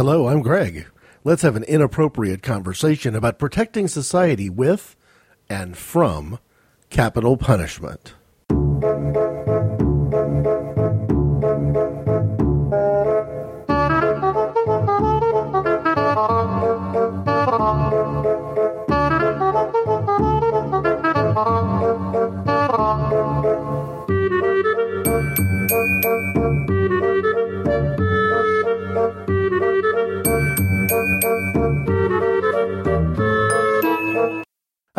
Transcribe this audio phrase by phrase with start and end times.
[0.00, 0.86] Hello, I'm Greg.
[1.24, 4.96] Let's have an inappropriate conversation about protecting society with
[5.46, 6.38] and from
[6.88, 8.14] capital punishment.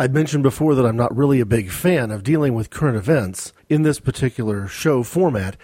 [0.02, 3.52] I've mentioned before that I'm not really a big fan of dealing with current events
[3.68, 5.56] in this particular show format.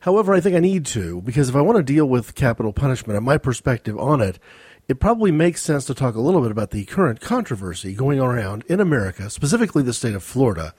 [0.00, 3.16] However, I think I need to, because if I want to deal with capital punishment
[3.16, 4.40] and my perspective on it,
[4.88, 8.64] it probably makes sense to talk a little bit about the current controversy going around
[8.66, 10.74] in America, specifically the state of Florida,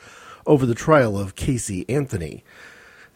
[0.46, 2.44] over the trial of Casey Anthony.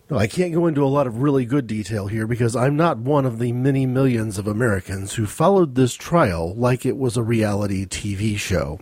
[0.09, 2.99] Now, I can't go into a lot of really good detail here because I'm not
[2.99, 7.21] one of the many millions of Americans who followed this trial like it was a
[7.21, 8.79] reality TV show.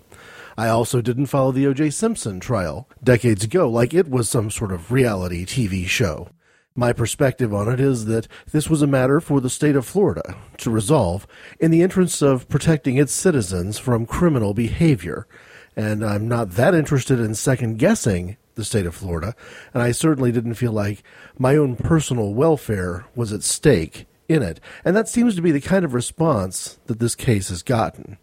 [0.58, 1.92] I also didn't follow the O.J.
[1.92, 6.30] Simpson trial decades ago like it was some sort of reality TV show.
[6.74, 10.36] My perspective on it is that this was a matter for the state of Florida
[10.58, 11.28] to resolve
[11.60, 15.28] in the interest of protecting its citizens from criminal behavior.
[15.76, 19.36] And I'm not that interested in second guessing the state of Florida,
[19.74, 21.04] and I certainly didn't feel like
[21.38, 24.60] my own personal welfare was at stake in it.
[24.84, 28.18] And that seems to be the kind of response that this case has gotten.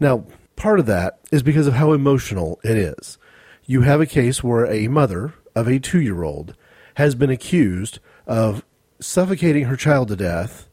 [0.00, 3.18] Now, Part of that is because of how emotional it is.
[3.66, 6.56] You have a case where a mother of a two year old
[6.94, 8.64] has been accused of
[8.98, 10.68] suffocating her child to death,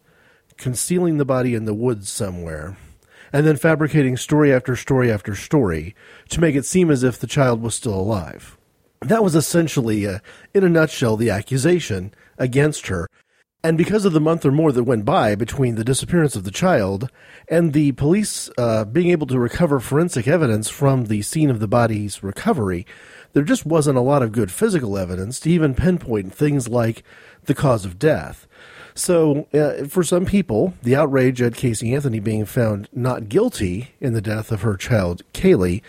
[0.57, 2.77] concealing the body in the woods somewhere,
[3.33, 5.95] and then fabricating story after story after story
[6.29, 8.57] to make it seem as if the child was still alive.
[9.01, 10.19] That was essentially, uh,
[10.53, 13.09] in a nutshell, the accusation against her.
[13.65, 16.51] And because of the month or more that went by between the disappearance of the
[16.51, 17.09] child
[17.47, 21.67] and the police uh, being able to recover forensic evidence from the scene of the
[21.67, 22.85] body's recovery,
[23.31, 27.03] there just wasn't a lot of good physical evidence to even pinpoint things like
[27.45, 28.47] the cause of death.
[28.95, 34.11] So, uh, for some people, the outrage at Casey Anthony being found not guilty in
[34.11, 35.81] the death of her child, Caylee,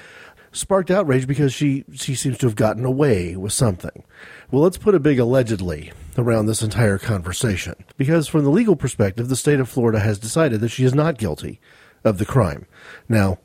[0.52, 4.04] sparked outrage because she, she seems to have gotten away with something.
[4.54, 7.74] Well, let's put a big allegedly around this entire conversation.
[7.96, 11.18] Because from the legal perspective, the state of Florida has decided that she is not
[11.18, 11.58] guilty
[12.04, 12.66] of the crime.
[13.08, 13.38] Now,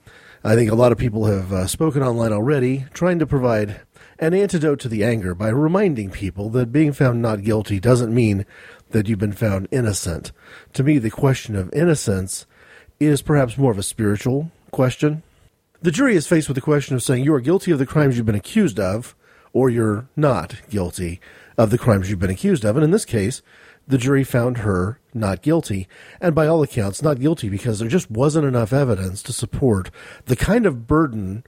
[0.43, 3.81] I think a lot of people have uh, spoken online already, trying to provide
[4.19, 8.45] an antidote to the anger by reminding people that being found not guilty doesn't mean
[8.91, 10.31] that you've been found innocent.
[10.73, 12.45] To me, the question of innocence
[12.99, 15.23] is perhaps more of a spiritual question.
[15.81, 18.15] The jury is faced with the question of saying you are guilty of the crimes
[18.15, 19.15] you've been accused of,
[19.53, 21.19] or you're not guilty
[21.57, 22.75] of the crimes you've been accused of.
[22.75, 23.41] And in this case,
[23.87, 25.87] the jury found her not guilty,
[26.21, 29.89] and by all accounts, not guilty because there just wasn't enough evidence to support
[30.25, 31.43] the kind of burden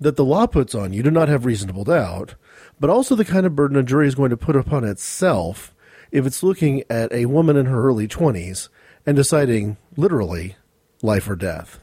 [0.00, 2.34] that the law puts on you to not have reasonable doubt,
[2.80, 5.72] but also the kind of burden a jury is going to put upon itself
[6.10, 8.68] if it's looking at a woman in her early 20s
[9.06, 10.56] and deciding literally
[11.02, 11.78] life or death.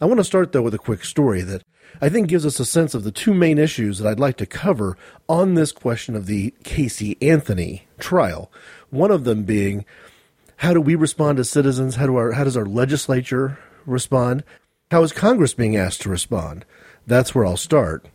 [0.00, 1.62] I want to start, though, with a quick story that
[2.00, 4.46] I think gives us a sense of the two main issues that I'd like to
[4.46, 4.96] cover
[5.28, 8.50] on this question of the Casey Anthony trial.
[8.90, 9.84] One of them being
[10.58, 11.96] how do we respond as citizens?
[11.96, 14.44] How do our how does our legislature respond?
[14.90, 16.64] How is Congress being asked to respond?
[17.06, 18.06] That's where I'll start.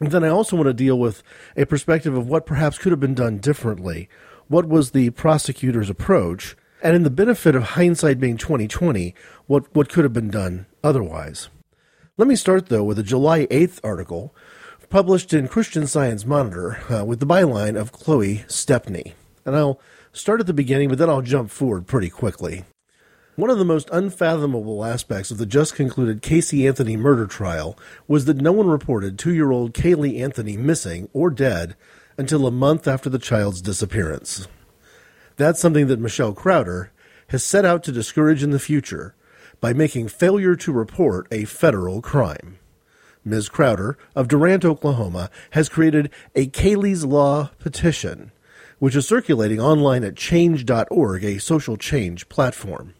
[0.00, 1.22] And then I also want to deal with
[1.56, 4.08] a perspective of what perhaps could have been done differently.
[4.48, 6.56] What was the prosecutor's approach?
[6.82, 9.14] And in the benefit of hindsight being 2020,
[9.46, 11.48] what, what could have been done otherwise?
[12.18, 14.34] Let me start, though, with a July 8th article
[14.88, 19.12] published in Christian Science Monitor uh, with the byline of Chloe Stepney.
[19.44, 19.78] And I'll
[20.14, 22.64] start at the beginning, but then I'll jump forward pretty quickly.
[23.34, 27.78] One of the most unfathomable aspects of the just concluded Casey Anthony murder trial
[28.08, 31.76] was that no one reported two year old Caylee Anthony missing or dead
[32.16, 34.48] until a month after the child's disappearance.
[35.36, 36.92] That's something that Michelle Crowder
[37.28, 39.14] has set out to discourage in the future
[39.60, 42.58] by making failure to report a federal crime.
[43.24, 43.48] Ms.
[43.48, 48.30] Crowder of Durant, Oklahoma, has created a Caylee's Law petition,
[48.78, 52.94] which is circulating online at change.org, a social change platform.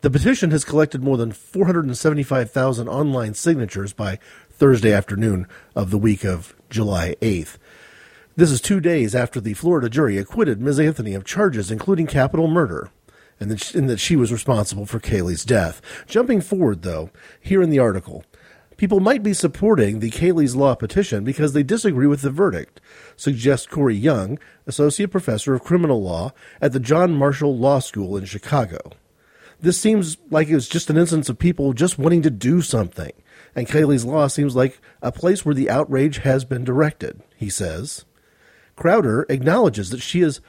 [0.00, 4.18] The petition has collected more than 475,000 online signatures by
[4.50, 5.46] Thursday afternoon
[5.76, 7.58] of the week of July 8th.
[8.36, 10.80] This is two days after the Florida jury acquitted Ms.
[10.80, 12.90] Anthony of charges including capital murder
[13.40, 15.80] and that, she, and that she was responsible for Caylee's death.
[16.06, 17.10] Jumping forward, though,
[17.40, 18.24] here in the article,
[18.76, 22.80] people might be supporting the Caylee's Law petition because they disagree with the verdict,
[23.16, 28.26] suggests Corey Yung, Associate Professor of Criminal Law at the John Marshall Law School in
[28.26, 28.78] Chicago.
[29.58, 33.12] This seems like it was just an instance of people just wanting to do something.
[33.54, 38.04] And Caylee's Law seems like a place where the outrage has been directed, he says.
[38.76, 40.40] Crowder acknowledges that she is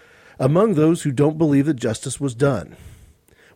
[0.42, 2.76] among those who don't believe that justice was done.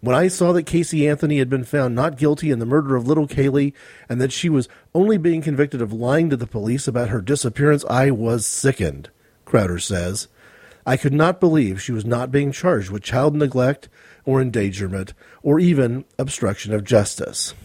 [0.01, 3.07] When I saw that Casey Anthony had been found not guilty in the murder of
[3.07, 3.73] little Caylee
[4.07, 7.83] and that she was only being convicted of lying to the police about her disappearance,
[7.89, 9.09] I was sickened,
[9.45, 10.27] Crowder says.
[10.85, 13.89] I could not believe she was not being charged with child neglect
[14.23, 17.55] or endangerment or even obstruction of justice.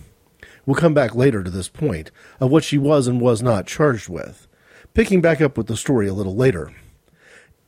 [0.64, 4.08] We'll come back later to this point of what she was and was not charged
[4.08, 4.48] with.
[4.94, 6.72] Picking back up with the story a little later.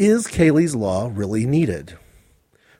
[0.04, 1.96] Is Caylee's Law really needed?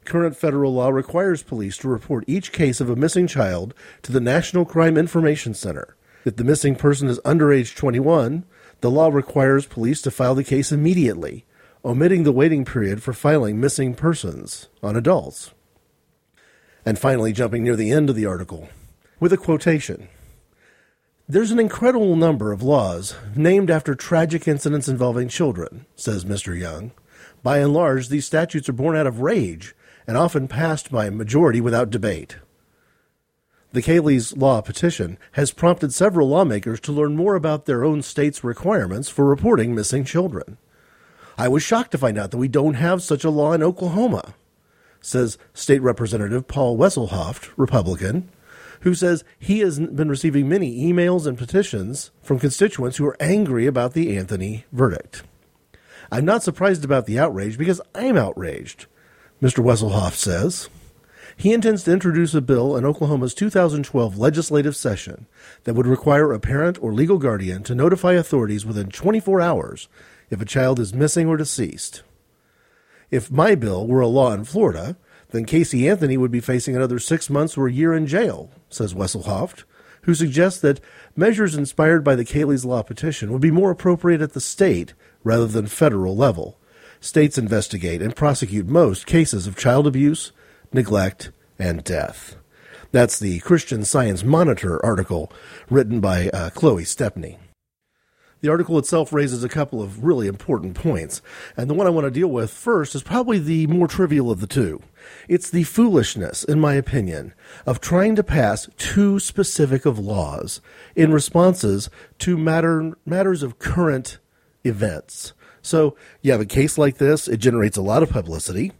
[0.04, 4.18] Current federal law requires police to report each case of a missing child to the
[4.18, 5.96] National Crime Information Center.
[6.24, 8.44] If the missing person is under age 21,
[8.80, 11.44] the law requires police to file the case immediately,
[11.84, 15.52] omitting the waiting period for filing missing persons on adults.
[16.84, 18.68] And finally, jumping near the end of the article,
[19.20, 20.08] with a quotation.
[21.28, 26.58] There's an incredible number of laws named after tragic incidents involving children, says Mr.
[26.58, 26.90] Yung.
[27.42, 29.74] By and large, these statutes are born out of rage
[30.06, 32.36] and often passed by a majority without debate.
[33.72, 38.44] The Caylee's Law petition has prompted several lawmakers to learn more about their own state's
[38.44, 40.58] requirements for reporting missing children.
[41.38, 44.34] I was shocked to find out that we don't have such a law in Oklahoma,
[45.00, 48.28] says State Representative Paul Wesselhoft, Republican,
[48.80, 53.66] who says he has been receiving many emails and petitions from constituents who are angry
[53.66, 55.22] about the Anthony verdict.
[56.12, 58.84] I'm not surprised about the outrage because I'm outraged.
[59.40, 59.64] Mr.
[59.64, 60.68] Wesselhoft says.
[61.38, 65.26] He intends to introduce a bill in Oklahoma's 2012 legislative session
[65.64, 69.88] that would require a parent or legal guardian to notify authorities within 24 hours
[70.28, 72.02] if a child is missing or deceased.
[73.10, 74.98] If my bill were a law in Florida,
[75.30, 78.92] then Casey Anthony would be facing another six months or a year in jail, says
[78.92, 79.64] Wesselhoft,
[80.02, 80.80] who suggests that
[81.16, 84.94] measures inspired by the Caylee's Law petition would be more appropriate at the state
[85.24, 86.58] rather than federal level
[87.02, 90.32] states investigate and prosecute most cases of child abuse,
[90.72, 92.36] neglect, and death.
[92.92, 95.32] That's the Christian Science Monitor article
[95.68, 97.38] written by uh, Chloe Stepney.
[98.42, 101.22] The article itself raises a couple of really important points,
[101.56, 104.40] and the one I want to deal with first is probably the more trivial of
[104.40, 104.82] the two.
[105.28, 107.34] It's the foolishness, in my opinion,
[107.66, 110.60] of trying to pass too specific of laws
[110.96, 114.18] in responses to matter, matters of current
[114.64, 115.34] events.
[115.62, 118.72] So you have a case like this, it generates a lot of publicity,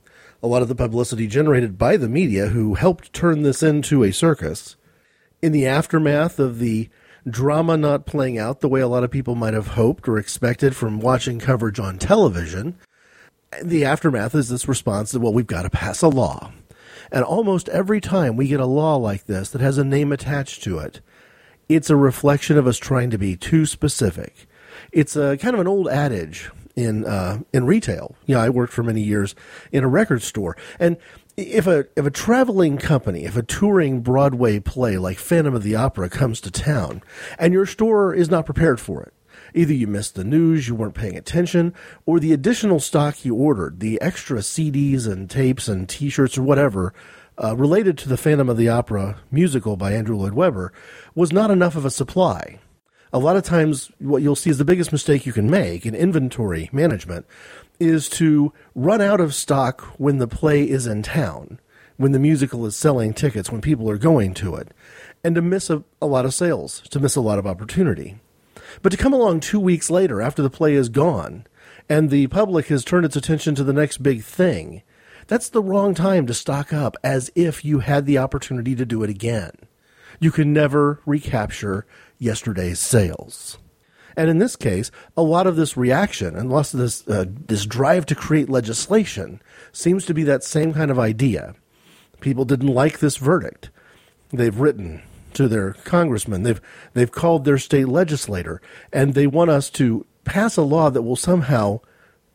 [0.42, 4.12] a lot of the publicity generated by the media who helped turn this into a
[4.12, 4.74] circus.
[5.40, 6.88] In the aftermath of the
[7.28, 10.74] drama not playing out the way a lot of people might have hoped or expected
[10.74, 12.76] from watching coverage on television,
[13.62, 16.52] the aftermath is this response that, well, we've got to pass a law.
[17.10, 20.62] And almost every time we get a law like this that has a name attached
[20.64, 21.00] to it,
[21.68, 24.46] it's a reflection of us trying to be too specific.
[24.90, 28.16] It's a kind of an old adage in uh, in retail.
[28.26, 29.34] You know, I worked for many years
[29.70, 30.96] in a record store, and
[31.36, 35.74] if a if a traveling company, if a touring Broadway play like Phantom of the
[35.74, 37.02] Opera comes to town,
[37.38, 39.14] and your store is not prepared for it,
[39.54, 41.74] either you missed the news, you weren't paying attention,
[42.06, 46.92] or the additional stock you ordered, the extra CDs and tapes and T-shirts or whatever.
[47.42, 50.70] Uh, related to the Phantom of the Opera musical by Andrew Lloyd Webber
[51.14, 52.58] was not enough of a supply
[53.12, 55.94] a lot of times what you'll see is the biggest mistake you can make in
[55.94, 57.26] inventory management
[57.80, 61.60] is to run out of stock when the play is in town,
[61.96, 64.68] when the musical is selling tickets, when people are going to it,
[65.24, 68.18] and to miss a, a lot of sales, to miss a lot of opportunity.
[68.80, 71.46] But to come along two weeks later after the play is gone
[71.88, 74.82] and the public has turned its attention to the next big thing,
[75.26, 79.02] that's the wrong time to stock up as if you had the opportunity to do
[79.02, 79.52] it again.
[80.20, 81.86] You can never recapture
[82.18, 83.58] yesterday's sales.
[84.16, 87.66] And in this case, a lot of this reaction and lots of this uh, this
[87.66, 89.40] drive to create legislation
[89.72, 91.54] seems to be that same kind of idea.
[92.20, 93.70] People didn't like this verdict.
[94.30, 95.02] They've written
[95.34, 96.42] to their congressman.
[96.42, 96.60] They've
[96.94, 98.60] they've called their state legislator,
[98.92, 101.80] and they want us to pass a law that will somehow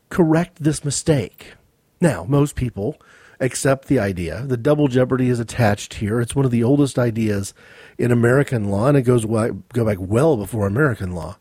[0.09, 1.53] correct this mistake.
[1.99, 2.99] Now, most people
[3.39, 4.43] accept the idea.
[4.43, 6.19] The double jeopardy is attached here.
[6.19, 7.53] It's one of the oldest ideas
[7.97, 11.37] in American law, and it goes go back well before American law.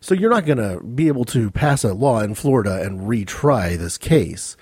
[0.00, 3.76] So you're not going to be able to pass a law in Florida and retry
[3.76, 4.56] this case.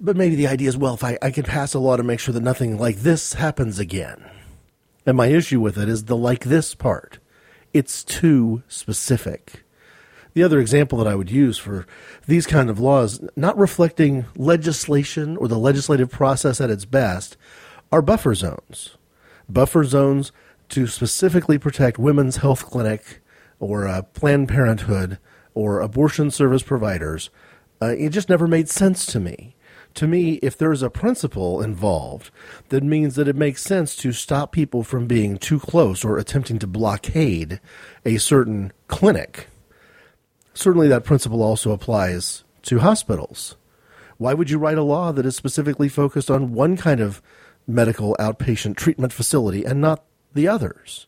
[0.00, 2.18] But maybe the idea is, well, if I, I can pass a law to make
[2.18, 4.28] sure that nothing like this happens again.
[5.06, 7.18] And my issue with it is the like this part.
[7.72, 9.64] It's too specific.
[10.34, 11.86] The other example that I would use for
[12.26, 17.36] these kind of laws, not reflecting legislation or the legislative process at its best,
[17.92, 18.96] are buffer zones.
[19.48, 20.32] buffer zones
[20.70, 23.21] to specifically protect women's health clinic
[23.62, 25.18] or uh, Planned Parenthood
[25.54, 27.30] or abortion service providers.
[27.80, 29.54] Uh, it just never made sense to me.
[29.94, 32.30] To me, if there's a principle involved,
[32.70, 36.58] that means that it makes sense to stop people from being too close or attempting
[36.58, 37.60] to blockade
[38.04, 39.48] a certain clinic.
[40.54, 43.56] Certainly, that principle also applies to hospitals.
[44.18, 47.22] Why would you write a law that is specifically focused on one kind of
[47.66, 50.04] medical outpatient treatment facility and not
[50.34, 51.06] the others?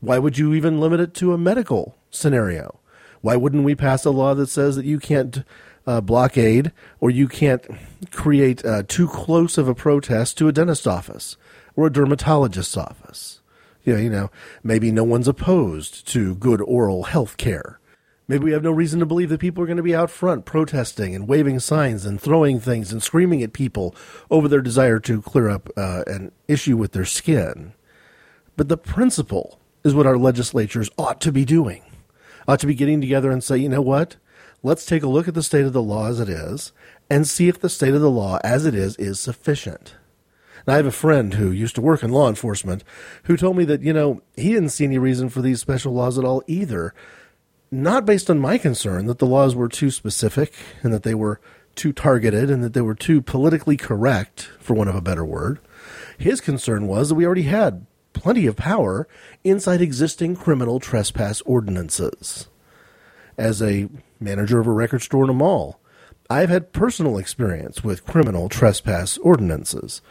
[0.00, 2.78] Why would you even limit it to a medical scenario?
[3.20, 5.42] Why wouldn't we pass a law that says that you can't
[5.86, 7.66] uh, blockade or you can't
[8.12, 11.36] create uh, too close of a protest to a dentist's office
[11.74, 13.40] or a dermatologist's office?
[13.84, 14.30] You know, you know,
[14.62, 17.80] maybe no one's opposed to good oral health care.
[18.28, 20.44] Maybe we have no reason to believe that people are going to be out front
[20.44, 23.96] protesting and waving signs and throwing things and screaming at people
[24.30, 27.72] over their desire to clear up uh, an issue with their skin.
[28.54, 31.82] But the principle is what our legislatures ought to be doing.
[32.46, 34.16] Ought to be getting together and say, you know what?
[34.62, 36.72] Let's take a look at the state of the law as it is
[37.08, 39.94] and see if the state of the law as it is is sufficient.
[40.66, 42.84] Now, I have a friend who used to work in law enforcement
[43.24, 46.18] who told me that, you know, he didn't see any reason for these special laws
[46.18, 46.92] at all either.
[47.70, 51.40] Not based on my concern that the laws were too specific and that they were
[51.74, 55.60] too targeted and that they were too politically correct, for want of a better word.
[56.18, 57.86] His concern was that we already had
[58.18, 59.06] plenty of power
[59.44, 62.48] inside existing criminal trespass ordinances.
[63.36, 65.80] As a manager of a record store in a mall,
[66.28, 70.02] I've had personal experience with criminal trespass ordinances.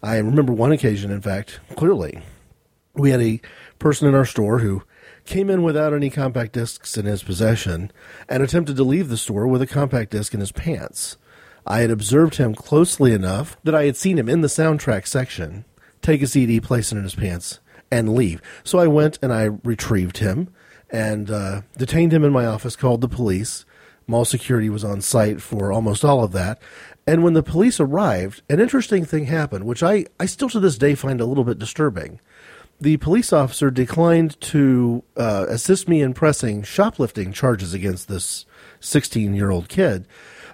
[0.00, 2.20] I remember one occasion, in fact, clearly.
[2.94, 3.40] We had a
[3.80, 4.84] person in our store who
[5.24, 7.90] came in without any compact discs in his possession
[8.28, 11.16] and attempted to leave the store with a compact disc in his pants.
[11.66, 15.64] I had observed him closely enough that I had seen him in the soundtrack section
[16.06, 17.58] take a CD, place it in his pants,
[17.90, 18.40] and leave.
[18.62, 20.48] So I went and I retrieved him
[20.88, 23.64] and uh, detained him in my office, called the police.
[24.06, 26.62] Mall security was on site for almost all of that.
[27.08, 30.78] And when the police arrived, an interesting thing happened, which I, I still to this
[30.78, 32.20] day find a little bit disturbing.
[32.80, 38.46] The police officer declined to uh, assist me in pressing shoplifting charges against this
[38.78, 40.06] 16 year old kid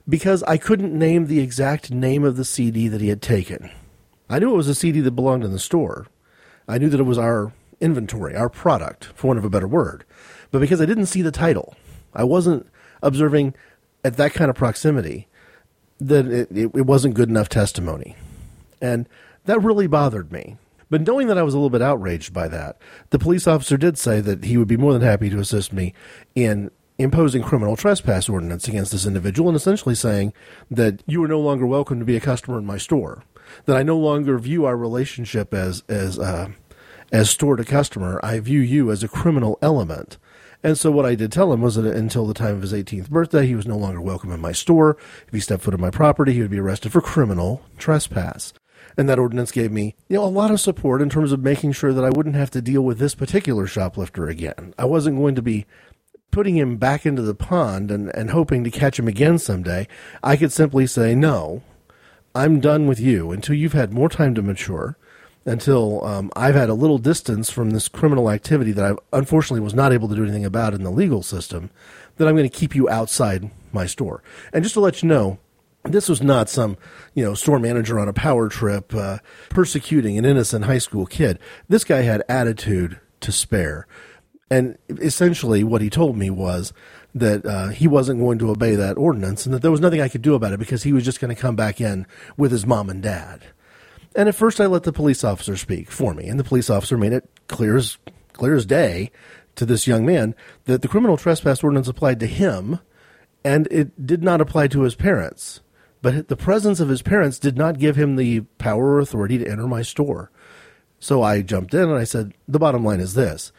[0.08, 3.70] because I couldn't name the exact name of the CD that he had taken.
[4.28, 6.06] I knew it was a CD that belonged in the store.
[6.68, 10.04] I knew that it was our inventory, our product, for want of a better word.
[10.50, 11.74] But because I didn't see the title,
[12.14, 12.66] I wasn't
[13.02, 13.54] observing
[14.04, 15.28] at that kind of proximity
[16.00, 18.16] that it, it, wasn't good enough testimony.
[18.80, 19.08] And
[19.44, 20.56] that really bothered me.
[20.90, 22.76] But knowing that I was a little bit outraged by that,
[23.10, 25.94] the police officer did say that he would be more than happy to assist me
[26.34, 30.32] in imposing criminal trespass ordinance against this individual and essentially saying
[30.70, 33.22] that you are no longer welcome to be a customer in my store
[33.66, 36.50] that I no longer view our relationship as as uh,
[37.12, 38.20] as store to customer.
[38.22, 40.18] I view you as a criminal element.
[40.64, 43.10] And so what I did tell him was that until the time of his 18th
[43.10, 44.96] birthday, he was no longer welcome in my store.
[45.26, 48.52] If he stepped foot in my property, he would be arrested for criminal trespass.
[48.96, 51.72] And that ordinance gave me, you know, a lot of support in terms of making
[51.72, 54.74] sure that I wouldn't have to deal with this particular shoplifter again.
[54.78, 55.66] I wasn't going to be
[56.30, 59.88] putting him back into the pond and, and hoping to catch him again someday.
[60.22, 61.62] I could simply say, no,
[62.34, 64.96] I'm done with you until you've had more time to mature,
[65.44, 69.74] until um, I've had a little distance from this criminal activity that I unfortunately was
[69.74, 71.70] not able to do anything about in the legal system,
[72.16, 74.22] that I'm going to keep you outside my store.
[74.52, 75.38] And just to let you know,
[75.84, 76.76] this was not some,
[77.14, 79.18] you know, store manager on a power trip uh,
[79.50, 81.38] persecuting an innocent high school kid.
[81.68, 83.86] This guy had attitude to spare.
[84.48, 86.72] And essentially, what he told me was
[87.14, 90.08] that uh, he wasn't going to obey that ordinance and that there was nothing I
[90.08, 92.66] could do about it because he was just going to come back in with his
[92.66, 93.44] mom and dad.
[94.14, 96.98] And at first, I let the police officer speak for me, and the police officer
[96.98, 97.98] made it clear as
[98.32, 99.10] clear as day
[99.56, 102.78] to this young man that the criminal trespass ordinance applied to him,
[103.44, 105.60] and it did not apply to his parents.
[106.02, 109.48] But the presence of his parents did not give him the power or authority to
[109.48, 110.30] enter my store.
[110.98, 113.52] So I jumped in and I said, The bottom line is this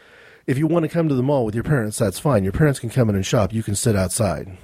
[0.45, 2.43] if you want to come to the mall with your parents, that's fine.
[2.43, 3.53] Your parents can come in and shop.
[3.53, 4.57] You can sit outside.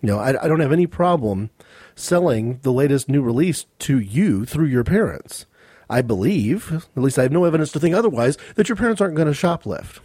[0.00, 1.50] You know, I, I don't have any problem
[1.94, 5.46] selling the latest new release to you through your parents.
[5.90, 9.16] I believe, at least I have no evidence to think otherwise, that your parents aren't
[9.16, 10.00] going to shoplift.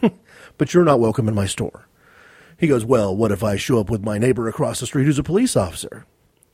[0.58, 1.86] but you're not welcome in my store.
[2.56, 5.18] He goes, Well, what if I show up with my neighbor across the street who's
[5.18, 6.06] a police officer?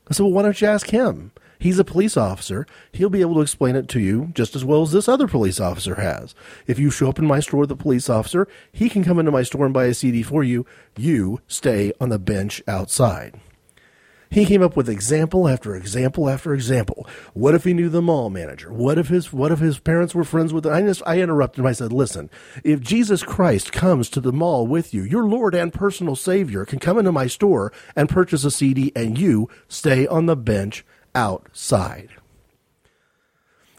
[0.07, 1.31] I said, Well, why don't you ask him?
[1.59, 2.65] He's a police officer.
[2.91, 5.59] He'll be able to explain it to you just as well as this other police
[5.59, 6.35] officer has.
[6.67, 9.31] If you show up in my store with a police officer, he can come into
[9.31, 10.65] my store and buy a CD for you.
[10.97, 13.39] You stay on the bench outside.
[14.29, 17.07] He came up with example after example after example.
[17.33, 18.69] What if he knew the mall manager?
[18.73, 20.65] What if his what if his parents were friends with?
[20.65, 21.67] I just I interrupted him.
[21.67, 22.29] I said, "Listen,
[22.63, 26.79] if Jesus Christ comes to the mall with you, your Lord and personal Savior can
[26.79, 30.85] come into my store and purchase a CD, and you stay on the bench
[31.15, 32.09] outside."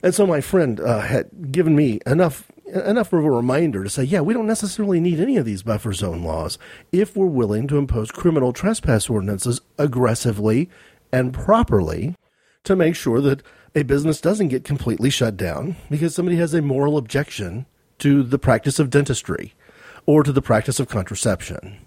[0.02, 4.02] And so my friend uh, had given me enough enough of a reminder to say,
[4.02, 6.58] yeah, we don't necessarily need any of these buffer zone laws
[6.90, 10.68] if we're willing to impose criminal trespass ordinances aggressively
[11.12, 12.16] and properly
[12.64, 13.42] to make sure that
[13.74, 17.66] a business doesn't get completely shut down because somebody has a moral objection
[17.98, 19.54] to the practice of dentistry
[20.04, 21.78] or to the practice of contraception.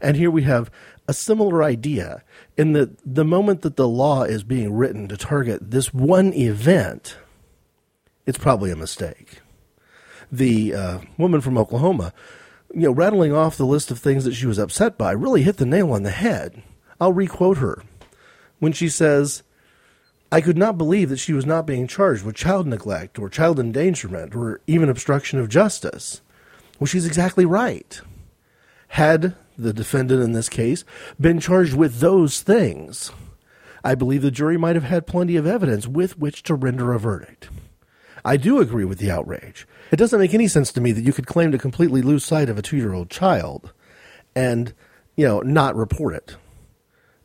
[0.00, 0.70] And here we have
[1.08, 2.22] a similar idea
[2.56, 7.16] in that the moment that the law is being written to target this one event,
[8.26, 9.40] it's probably a mistake
[10.30, 12.12] the uh, woman from Oklahoma,
[12.74, 15.56] you know, rattling off the list of things that she was upset by, really hit
[15.56, 16.62] the nail on the head.
[17.00, 17.82] I'll requote her
[18.58, 19.42] when she says,
[20.32, 23.60] I could not believe that she was not being charged with child neglect or child
[23.60, 26.20] endangerment or even obstruction of justice.
[26.78, 28.00] Well, she's exactly right.
[28.88, 30.84] Had the defendant in this case
[31.20, 33.12] been charged with those things,
[33.84, 36.98] I believe the jury might have had plenty of evidence with which to render a
[36.98, 37.48] verdict.
[38.24, 39.68] I do agree with the outrage.
[39.92, 42.48] It doesn't make any sense to me that you could claim to completely lose sight
[42.48, 43.72] of a two year old child
[44.34, 44.74] and,
[45.14, 46.36] you know, not report it,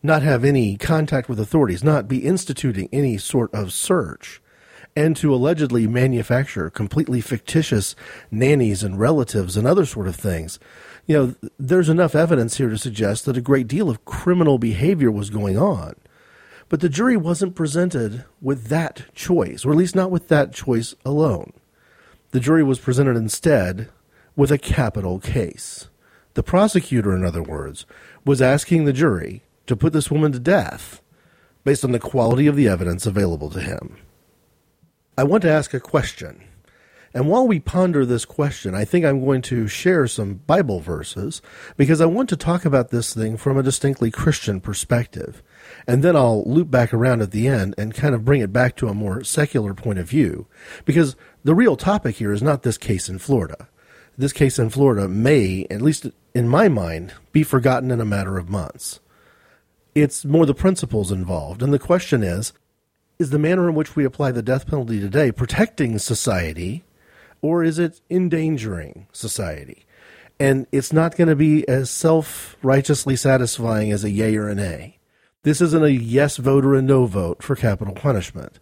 [0.04, 4.42] not have any contact with authorities, not be instituting any sort of search,
[4.96, 7.96] and to allegedly manufacture completely fictitious
[8.30, 10.60] nannies and relatives and other sort of things.
[11.12, 15.12] You know, there's enough evidence here to suggest that a great deal of criminal behavior
[15.12, 15.96] was going on.
[16.70, 20.96] But the jury wasn't presented with that choice, or at least not with that choice
[21.04, 21.52] alone.
[22.30, 23.90] The jury was presented instead
[24.38, 25.90] with a capital case.
[26.36, 27.86] The prosecutor, in other words,
[28.24, 31.02] was asking the jury to put this woman to death
[31.66, 33.98] based on the quality of the evidence available to him.
[35.18, 36.42] I want to ask a question.
[37.14, 41.42] And while we ponder this question, I think I'm going to share some Bible verses
[41.76, 45.44] because I want to talk about this thing from a distinctly Christian perspective.
[45.86, 48.78] And then I'll loop back around at the end and kind of bring it back
[48.78, 50.48] to a more secular point of view.
[50.86, 53.68] Because the real topic here is not this case in Florida.
[54.18, 58.38] This case in Florida may, at least in my mind, be forgotten in a matter
[58.38, 59.02] of months.
[59.94, 61.62] It's more the principles involved.
[61.62, 62.54] And the question is
[63.20, 66.84] is the manner in which we apply the death penalty today protecting society
[67.42, 69.86] or is it endangering society?
[70.40, 74.56] And it's not going to be as self righteously satisfying as a yay or a
[74.56, 74.98] nay.
[75.44, 78.60] This isn't a yes vote or a no vote for capital punishment.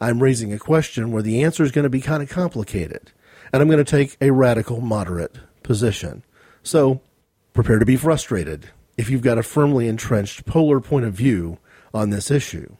[0.00, 3.12] I'm raising a question where the answer is going to be kind of complicated,
[3.52, 6.22] and I'm going to take a radical moderate position.
[6.62, 7.00] So
[7.54, 11.58] prepare to be frustrated if you've got a firmly entrenched polar point of view
[11.94, 12.76] on this issue.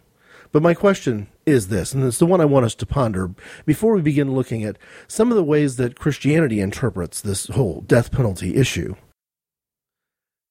[0.50, 3.30] But my question is this, and it's the one I want us to ponder
[3.66, 4.78] before we begin looking at
[5.08, 8.94] some of the ways that Christianity interprets this whole death penalty issue.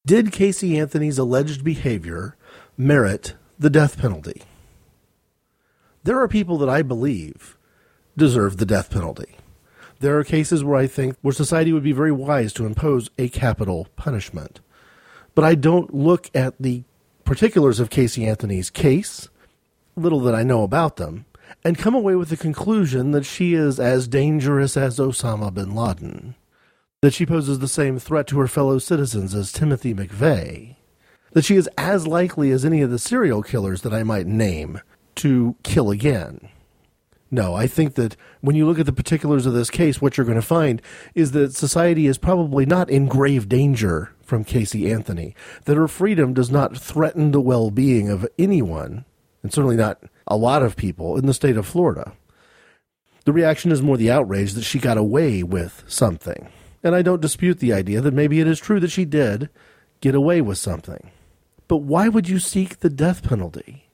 [0.05, 2.35] Did Casey Anthony's alleged behavior
[2.77, 4.41] merit the death penalty.
[6.03, 7.59] There are people that I believe
[8.17, 9.37] deserve the death penalty.
[9.99, 13.29] There are cases where I think where society would be very wise to impose a
[13.29, 14.61] capital punishment.
[15.35, 16.83] But I don't look at the
[17.23, 19.29] particulars of Casey Anthony's case,
[19.95, 21.25] little that I know about them,
[21.63, 26.35] and come away with the conclusion that she is as dangerous as Osama bin Laden,
[27.01, 30.75] that she poses the same threat to her fellow citizens as Timothy McVeigh,
[31.31, 34.81] that she is as likely as any of the serial killers that I might name
[35.15, 36.49] to kill again.
[37.33, 40.25] No, I think that when you look at the particulars of this case, what you're
[40.25, 40.81] going to find
[41.15, 46.33] is that society is probably not in grave danger from Casey Anthony, that her freedom
[46.33, 49.05] does not threaten the well being of anyone,
[49.43, 52.13] and certainly not a lot of people in the state of Florida.
[53.25, 56.49] The reaction is more the outrage that she got away with something.
[56.83, 59.49] And I don't dispute the idea that maybe it is true that she did
[59.99, 61.11] get away with something.
[61.67, 63.87] But why would you seek the death penalty?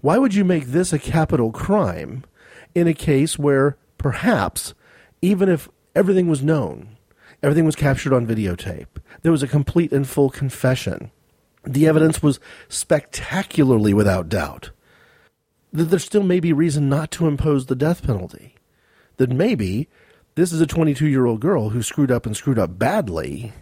[0.00, 2.24] Why would you make this a capital crime
[2.74, 4.74] in a case where perhaps,
[5.22, 6.96] even if everything was known,
[7.42, 8.86] everything was captured on videotape,
[9.22, 11.10] there was a complete and full confession,
[11.64, 12.38] the evidence was
[12.68, 14.70] spectacularly without doubt,
[15.74, 18.54] that there still may be reason not to impose the death penalty?
[19.18, 19.88] That maybe
[20.36, 23.52] this is a 22 year old girl who screwed up and screwed up badly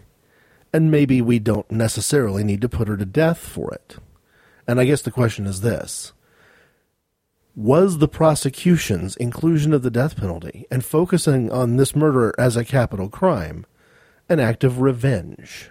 [0.73, 3.97] and maybe we don't necessarily need to put her to death for it.
[4.67, 6.13] And I guess the question is this
[7.55, 12.65] Was the prosecution's inclusion of the death penalty and focusing on this murder as a
[12.65, 13.65] capital crime
[14.27, 15.69] an act of revenge?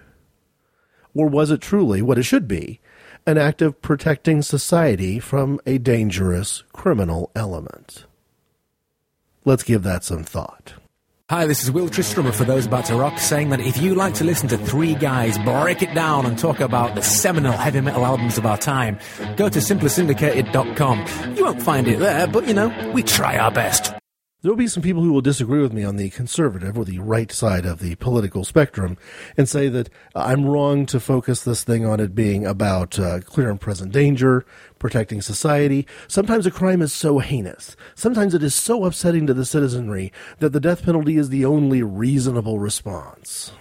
[1.14, 2.80] Or was it truly what it should be
[3.26, 8.06] an act of protecting society from a dangerous criminal element.
[9.44, 10.74] Let's give that some thought.
[11.30, 14.14] Hi, this is Will Tristrummer for those about to rock, saying that if you like
[14.14, 18.04] to listen to three guys break it down and talk about the seminal heavy metal
[18.04, 18.98] albums of our time,
[19.36, 21.36] go to simplysyndicated.com.
[21.36, 23.94] You won't find it there, but you know, we try our best.
[24.42, 26.98] There will be some people who will disagree with me on the conservative or the
[26.98, 28.98] right side of the political spectrum
[29.36, 33.50] and say that I'm wrong to focus this thing on it being about uh, clear
[33.50, 34.44] and present danger,
[34.80, 35.86] protecting society.
[36.08, 40.50] Sometimes a crime is so heinous, sometimes it is so upsetting to the citizenry that
[40.50, 43.52] the death penalty is the only reasonable response.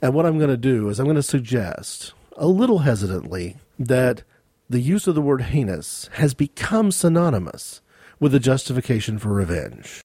[0.00, 4.22] And what I'm going to do is I'm going to suggest, a little hesitantly, that
[4.70, 7.80] the use of the word heinous has become synonymous
[8.20, 10.00] with a justification for revenge.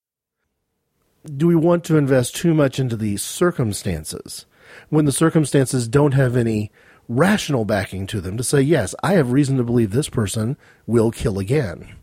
[1.25, 4.45] Do we want to invest too much into the circumstances
[4.89, 6.71] when the circumstances don't have any
[7.07, 11.11] rational backing to them to say, yes, I have reason to believe this person will
[11.11, 11.95] kill again?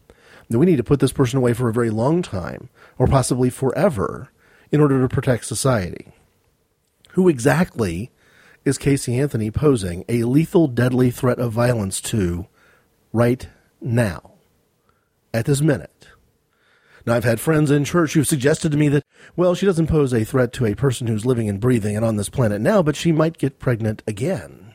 [0.49, 3.51] That we need to put this person away for a very long time, or possibly
[3.51, 4.31] forever,
[4.73, 6.13] in order to protect society.
[7.11, 8.11] Who exactly
[8.65, 12.47] is Casey Anthony posing a lethal, deadly threat of violence to
[13.13, 13.49] right
[13.81, 14.33] now,
[15.35, 16.00] at this minute?
[17.07, 19.05] Now, I've had friends in church who've suggested to me that,
[19.37, 22.17] well, she doesn't pose a threat to a person who's living and breathing and on
[22.17, 24.75] this planet now, but she might get pregnant again.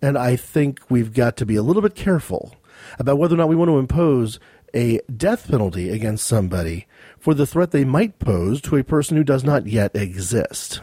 [0.00, 2.56] And I think we've got to be a little bit careful
[2.98, 4.40] about whether or not we want to impose
[4.74, 6.86] a death penalty against somebody
[7.18, 10.80] for the threat they might pose to a person who does not yet exist.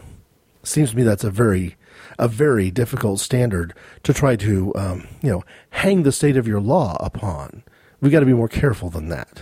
[0.63, 1.75] Seems to me that's a very
[2.17, 3.73] a very difficult standard
[4.03, 7.63] to try to um, you know hang the state of your law upon.
[7.99, 9.41] We've got to be more careful than that.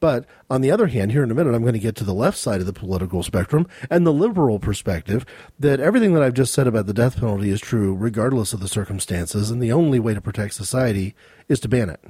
[0.00, 2.14] But on the other hand, here in a minute, I'm going to get to the
[2.14, 5.26] left side of the political spectrum and the liberal perspective
[5.58, 8.68] that everything that I've just said about the death penalty is true regardless of the
[8.68, 11.14] circumstances, and the only way to protect society
[11.48, 12.00] is to ban it.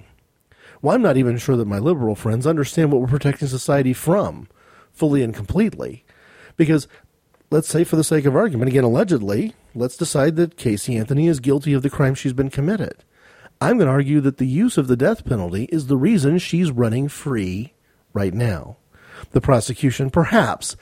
[0.80, 4.48] Well, I'm not even sure that my liberal friends understand what we're protecting society from
[4.92, 6.04] fully and completely.
[6.56, 6.86] Because
[7.50, 11.40] let's say, for the sake of argument, again, allegedly, let's decide that Casey Anthony is
[11.40, 13.04] guilty of the crime she's been committed.
[13.60, 16.70] I'm going to argue that the use of the death penalty is the reason she's
[16.70, 17.74] running free
[18.12, 18.76] right now.
[19.32, 20.76] The prosecution perhaps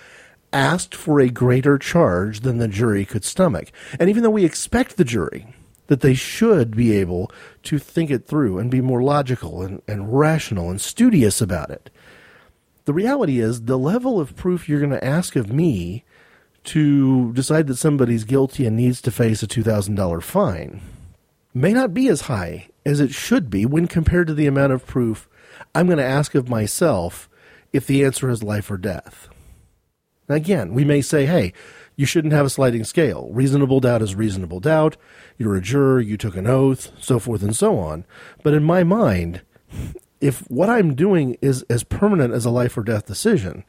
[0.52, 3.70] asked for a greater charge than the jury could stomach.
[3.98, 5.46] And even though we expect the jury
[5.88, 7.30] that they should be able
[7.64, 11.90] to think it through and be more logical and, and rational and studious about it,
[12.84, 16.04] the reality is the level of proof you're going to ask of me
[16.64, 20.80] to decide that somebody's guilty and needs to face a $2,000 fine
[21.54, 24.86] may not be as high as it should be when compared to the amount of
[24.86, 25.28] proof
[25.74, 27.28] I'm going to ask of myself
[27.72, 29.28] if the answer is life or death.
[30.28, 31.52] Again, we may say, hey,
[31.96, 33.28] you shouldn't have a sliding scale.
[33.32, 34.96] Reasonable doubt is reasonable doubt.
[35.36, 38.04] You're a juror, you took an oath, so forth and so on.
[38.42, 39.42] But in my mind,
[40.20, 43.64] if what I'm doing is as permanent as a life or death decision,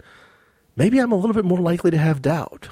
[0.76, 2.70] maybe I'm a little bit more likely to have doubt.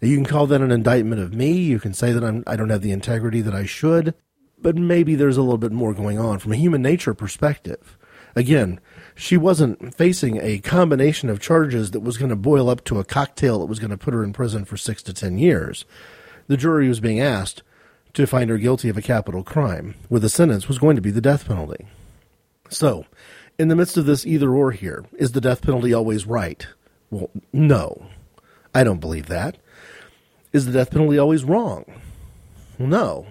[0.00, 1.52] You can call that an indictment of me.
[1.52, 4.14] You can say that I'm, I don't have the integrity that I should.
[4.60, 7.96] But maybe there's a little bit more going on from a human nature perspective.
[8.36, 8.80] Again,
[9.14, 13.04] she wasn't facing a combination of charges that was going to boil up to a
[13.04, 15.84] cocktail that was going to put her in prison for six to ten years.
[16.46, 17.62] The jury was being asked
[18.14, 21.10] to find her guilty of a capital crime, where the sentence was going to be
[21.10, 21.86] the death penalty.
[22.70, 23.06] So,
[23.58, 26.66] in the midst of this either or here, is the death penalty always right?
[27.10, 28.06] Well, no.
[28.74, 29.58] I don't believe that.
[30.52, 31.84] Is the death penalty always wrong?
[32.78, 33.26] Well, no.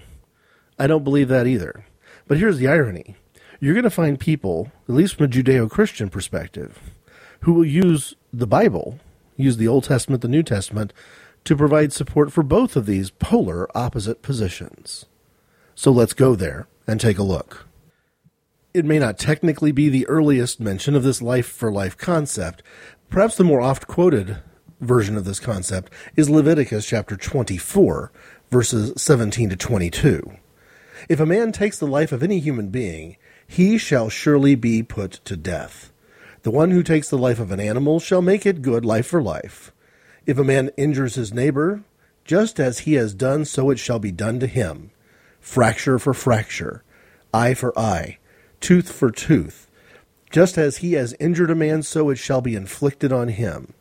[0.77, 1.85] I don't believe that either.
[2.27, 3.15] But here's the irony
[3.59, 6.79] you're going to find people, at least from a Judeo Christian perspective,
[7.41, 8.99] who will use the Bible,
[9.35, 10.93] use the Old Testament, the New Testament,
[11.43, 15.05] to provide support for both of these polar opposite positions.
[15.75, 17.65] So let's go there and take a look.
[18.73, 22.61] It may not technically be the earliest mention of this life for life concept.
[23.09, 24.37] Perhaps the more oft quoted
[24.81, 28.11] version of this concept is Leviticus chapter 24,
[28.51, 30.31] verses 17 to 22.
[31.09, 35.13] If a man takes the life of any human being, he shall surely be put
[35.25, 35.91] to death.
[36.43, 39.21] The one who takes the life of an animal shall make it good life for
[39.21, 39.71] life.
[40.25, 41.83] If a man injures his neighbor,
[42.25, 44.91] just as he has done, so it shall be done to him.
[45.39, 46.83] Fracture for fracture,
[47.33, 48.17] eye for eye,
[48.59, 49.67] tooth for tooth.
[50.29, 53.73] Just as he has injured a man, so it shall be inflicted on him.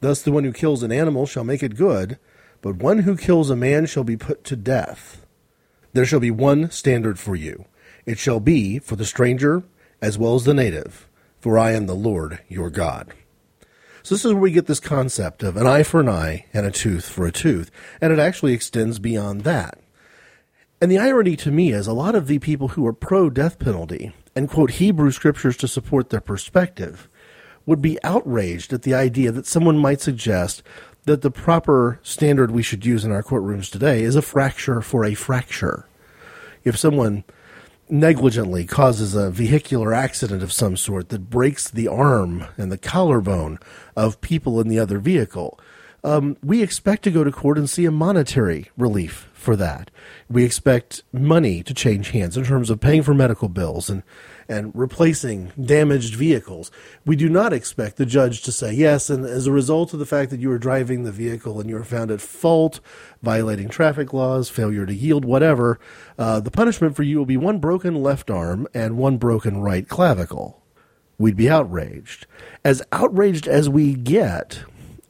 [0.00, 2.18] Thus the one who kills an animal shall make it good,
[2.60, 5.24] but one who kills a man shall be put to death.
[5.94, 7.64] There shall be one standard for you
[8.06, 9.62] it shall be for the stranger
[10.02, 11.08] as well as the native,
[11.38, 13.12] for I am the Lord your God.
[14.02, 16.64] So this is where we get this concept of an eye for an eye and
[16.64, 19.78] a tooth for a tooth, and it actually extends beyond that.
[20.80, 23.58] And the irony to me is a lot of the people who are pro death
[23.58, 27.08] penalty and quote Hebrew scriptures to support their perspective
[27.66, 30.62] would be outraged at the idea that someone might suggest
[31.04, 35.04] that the proper standard we should use in our courtrooms today is a fracture for
[35.04, 35.86] a fracture.
[36.64, 37.24] If someone
[37.90, 43.58] negligently causes a vehicular accident of some sort that breaks the arm and the collarbone
[43.96, 45.58] of people in the other vehicle,
[46.02, 49.90] um, we expect to go to court and see a monetary relief for that.
[50.28, 54.02] We expect money to change hands in terms of paying for medical bills and
[54.50, 56.72] and replacing damaged vehicles.
[57.06, 60.06] We do not expect the judge to say, yes, and as a result of the
[60.06, 62.80] fact that you were driving the vehicle and you were found at fault,
[63.22, 65.78] violating traffic laws, failure to yield, whatever,
[66.18, 69.88] uh, the punishment for you will be one broken left arm and one broken right
[69.88, 70.60] clavicle.
[71.16, 72.26] We'd be outraged.
[72.64, 74.64] As outraged as we get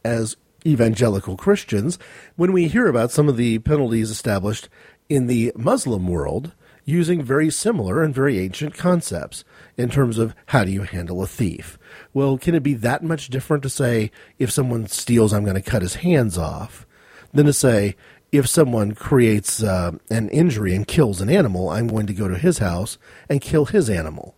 [0.04, 1.98] as evangelical Christians
[2.36, 4.68] when we hear about some of the penalties established
[5.08, 6.52] in the Muslim world
[6.90, 9.44] using very similar and very ancient concepts
[9.76, 11.78] in terms of how do you handle a thief.
[12.12, 15.70] Well, can it be that much different to say if someone steals, I'm going to
[15.70, 16.86] cut his hands off,
[17.32, 17.96] than to say
[18.32, 22.38] if someone creates uh, an injury and kills an animal, I'm going to go to
[22.38, 22.98] his house
[23.28, 24.36] and kill his animal.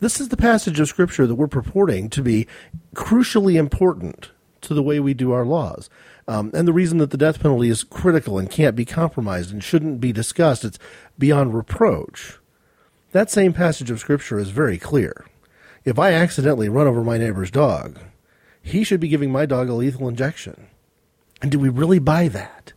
[0.00, 2.46] This is the passage of Scripture that we're purporting to be
[2.94, 4.30] crucially important
[4.64, 5.88] to the way we do our laws.
[6.26, 9.62] Um, and the reason that the death penalty is critical and can't be compromised and
[9.62, 10.78] shouldn't be discussed, it's
[11.18, 12.38] beyond reproach.
[13.12, 15.26] That same passage of Scripture is very clear.
[15.84, 17.98] If I accidentally run over my neighbor's dog,
[18.62, 20.68] he should be giving my dog a lethal injection.
[21.42, 22.72] And do we really buy that?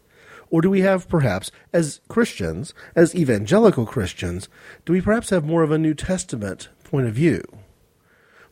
[0.49, 4.49] Or do we have perhaps, as Christians, as evangelical Christians,
[4.85, 7.41] do we perhaps have more of a New Testament point of view?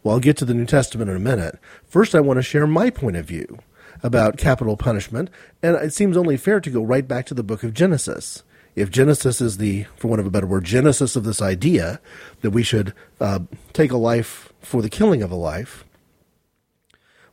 [0.05, 1.57] Well, I'll get to the New Testament in a minute.
[1.87, 3.57] First, I want to share my point of view
[4.03, 5.31] about capital punishment,
[5.63, 8.43] and it seems only fair to go right back to the book of Genesis.
[8.75, 11.99] If Genesis is the, for want of a better word, genesis of this idea
[12.41, 13.39] that we should uh,
[13.73, 15.83] take a life for the killing of a life,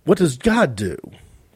[0.04, 0.96] what does God do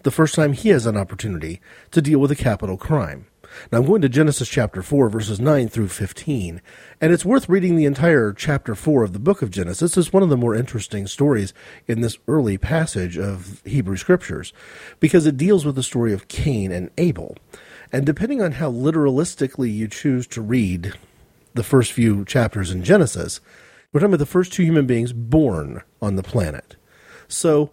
[0.02, 3.24] the first time he has an opportunity to deal with a capital crime?
[3.70, 6.60] Now I'm going to Genesis chapter 4, verses 9 through 15,
[7.00, 9.96] and it's worth reading the entire chapter 4 of the book of Genesis.
[9.96, 11.52] It's one of the more interesting stories
[11.86, 14.52] in this early passage of Hebrew scriptures
[15.00, 17.36] because it deals with the story of Cain and Abel.
[17.92, 20.94] And depending on how literalistically you choose to read
[21.54, 23.40] the first few chapters in Genesis,
[23.92, 26.76] we're talking about the first two human beings born on the planet.
[27.28, 27.70] So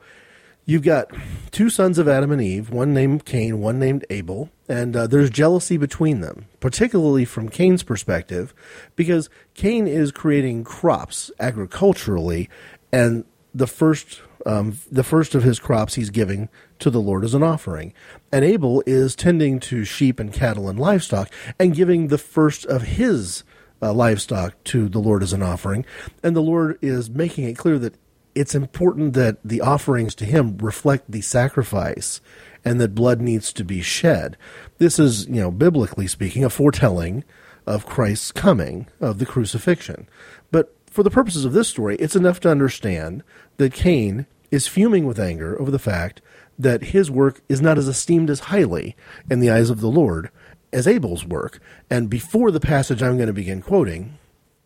[0.65, 1.11] you've got
[1.51, 5.29] two sons of Adam and Eve, one named Cain, one named Abel, and uh, there's
[5.29, 8.53] jealousy between them, particularly from Cain's perspective,
[8.95, 12.49] because Cain is creating crops agriculturally,
[12.91, 16.49] and the first um, the first of his crops he's giving
[16.79, 17.93] to the Lord as an offering.
[18.31, 22.81] And Abel is tending to sheep and cattle and livestock and giving the first of
[22.81, 23.43] his
[23.81, 25.85] uh, livestock to the Lord as an offering.
[26.21, 27.95] And the Lord is making it clear that
[28.35, 32.21] it's important that the offerings to him reflect the sacrifice
[32.65, 34.37] and that blood needs to be shed.
[34.77, 37.23] This is, you know, biblically speaking, a foretelling
[37.67, 40.07] of Christ's coming, of the crucifixion.
[40.51, 43.23] But for the purposes of this story, it's enough to understand
[43.57, 46.21] that Cain is fuming with anger over the fact
[46.57, 48.95] that his work is not as esteemed as highly
[49.29, 50.29] in the eyes of the Lord
[50.71, 51.59] as Abel's work.
[51.89, 54.17] And before the passage I'm going to begin quoting,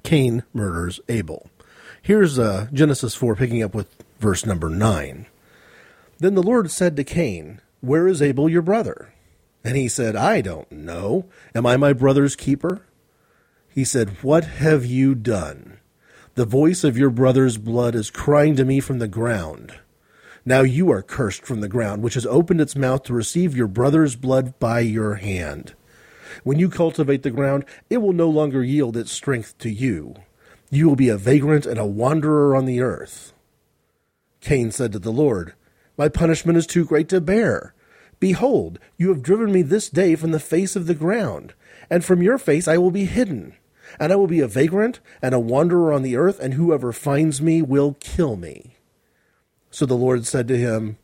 [0.04, 1.50] Cain murders Abel.
[2.08, 5.26] Here's uh, Genesis 4, picking up with verse number 9.
[6.20, 9.14] Then the Lord said to Cain, Where is Abel your brother?
[9.62, 11.26] And he said, I don't know.
[11.54, 12.84] Am I my brother's keeper?
[13.68, 15.80] He said, What have you done?
[16.36, 19.74] The voice of your brother's blood is crying to me from the ground.
[20.46, 23.68] Now you are cursed from the ground, which has opened its mouth to receive your
[23.68, 25.74] brother's blood by your hand.
[26.46, 30.16] When you cultivate the ground, it will no longer yield its strength to you.
[30.70, 33.34] You will be a vagrant and a wanderer on the earth.
[34.42, 35.54] Cain said to the Lord,
[35.98, 37.74] My punishment is too great to bear.
[38.20, 41.54] Behold, you have driven me this day from the face of the ground,
[41.90, 43.54] and from your face I will be hidden.
[44.00, 47.42] And I will be a vagrant and a wanderer on the earth, and whoever finds
[47.42, 48.76] me will kill me.
[49.72, 50.98] So the Lord said to him,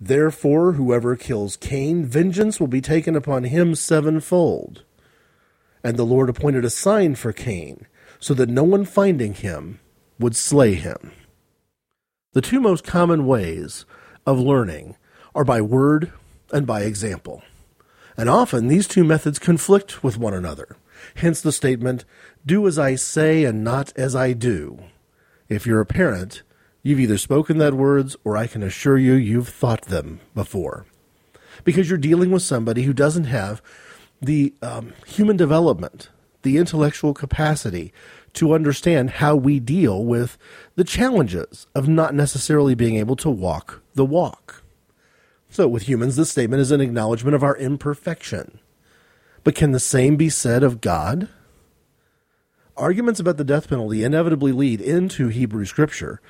[0.00, 4.84] Therefore, whoever kills Cain, vengeance will be taken upon him sevenfold.
[5.82, 7.86] And the Lord appointed a sign for Cain
[8.26, 9.78] so that no one finding him
[10.18, 11.12] would slay him.
[12.32, 13.86] The two most common ways
[14.26, 14.96] of learning
[15.32, 16.12] are by word
[16.52, 17.44] and by example.
[18.16, 20.76] And often these two methods conflict with one another.
[21.14, 22.04] Hence the statement,
[22.44, 24.80] do as I say and not as I do.
[25.48, 26.42] If you're a parent,
[26.82, 30.84] you've either spoken that words or I can assure you you've thought them before.
[31.62, 33.62] Because you're dealing with somebody who doesn't have
[34.20, 36.08] the um, human development
[36.46, 37.92] the intellectual capacity
[38.36, 40.38] to understand how we deal with
[40.76, 44.62] the challenges of not necessarily being able to walk the walk.
[45.48, 48.58] So, with humans, this statement is an acknowledgement of our imperfection.
[49.44, 51.28] But can the same be said of God?
[52.76, 56.20] Arguments about the death penalty inevitably lead into Hebrew scripture.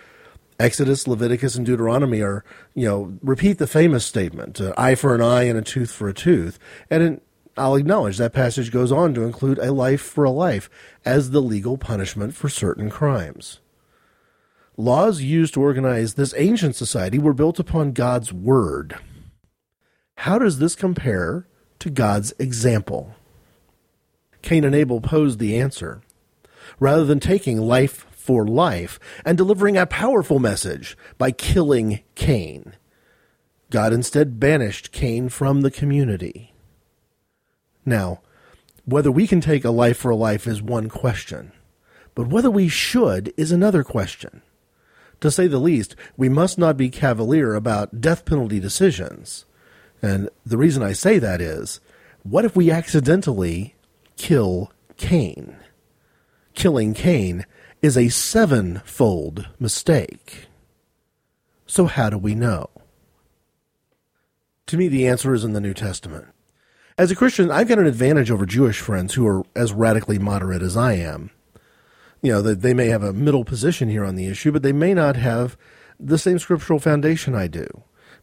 [0.59, 5.21] Exodus, Leviticus, and Deuteronomy are, you know, repeat the famous statement, uh, eye for an
[5.21, 6.59] eye and a tooth for a tooth.
[6.88, 7.21] And in,
[7.57, 10.69] I'll acknowledge that passage goes on to include a life for a life
[11.05, 13.61] as the legal punishment for certain crimes.
[14.77, 18.99] Laws used to organize this ancient society were built upon God's word.
[20.19, 21.47] How does this compare
[21.79, 23.14] to God's example?
[24.42, 26.03] Cain and Abel posed the answer.
[26.79, 32.75] Rather than taking life for life and delivering a powerful message by killing Cain,
[33.71, 36.53] God instead banished Cain from the community.
[37.87, 38.20] Now,
[38.85, 41.53] whether we can take a life for a life is one question,
[42.14, 44.42] but whether we should is another question.
[45.20, 49.46] To say the least, we must not be cavalier about death penalty decisions.
[50.03, 51.81] And the reason I say that is,
[52.22, 53.77] what if we accidentally
[54.16, 55.57] kill Cain?
[56.55, 57.46] Killing Cain
[57.83, 60.49] is a sevenfold mistake.
[61.66, 62.68] So how do we know?
[64.66, 66.27] To me, the answer is in the New Testament.
[66.98, 70.62] As a Christian, I've got an advantage over Jewish friends who are as radically moderate
[70.62, 71.30] as I am.
[72.22, 74.72] You know, that they may have a middle position here on the issue, but they
[74.72, 75.59] may not have
[76.00, 77.66] the same scriptural foundation I do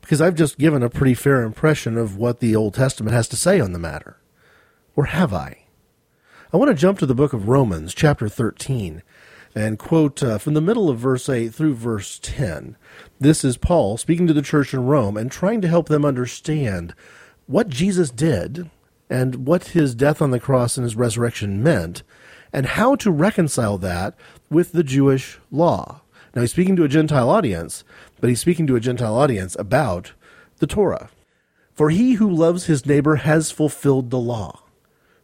[0.01, 3.35] because I've just given a pretty fair impression of what the Old Testament has to
[3.35, 4.17] say on the matter.
[4.95, 5.65] Or have I?
[6.51, 9.03] I want to jump to the book of Romans, chapter 13,
[9.53, 12.75] and quote uh, from the middle of verse 8 through verse 10.
[13.19, 16.95] This is Paul speaking to the church in Rome and trying to help them understand
[17.47, 18.69] what Jesus did
[19.09, 22.03] and what his death on the cross and his resurrection meant,
[22.51, 24.15] and how to reconcile that
[24.49, 26.01] with the Jewish law.
[26.33, 27.83] Now, he's speaking to a Gentile audience,
[28.19, 30.13] but he's speaking to a Gentile audience about
[30.57, 31.09] the Torah.
[31.73, 34.63] For he who loves his neighbor has fulfilled the law.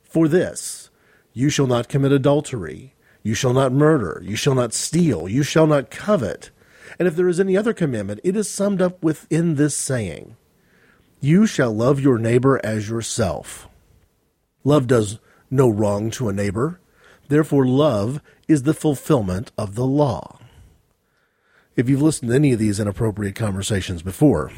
[0.04, 0.90] For this,
[1.34, 5.68] you shall not commit adultery, you shall not murder, you shall not steal, you shall
[5.68, 6.50] not covet.
[6.98, 10.36] And if there is any other commandment, it is summed up within this saying
[11.22, 13.68] You shall love your neighbor as yourself.
[14.64, 15.20] Love does
[15.52, 16.80] no wrong to a neighbor.
[17.28, 20.40] Therefore, love is the fulfillment of the law.
[21.76, 24.52] If you've listened to any of these inappropriate conversations before,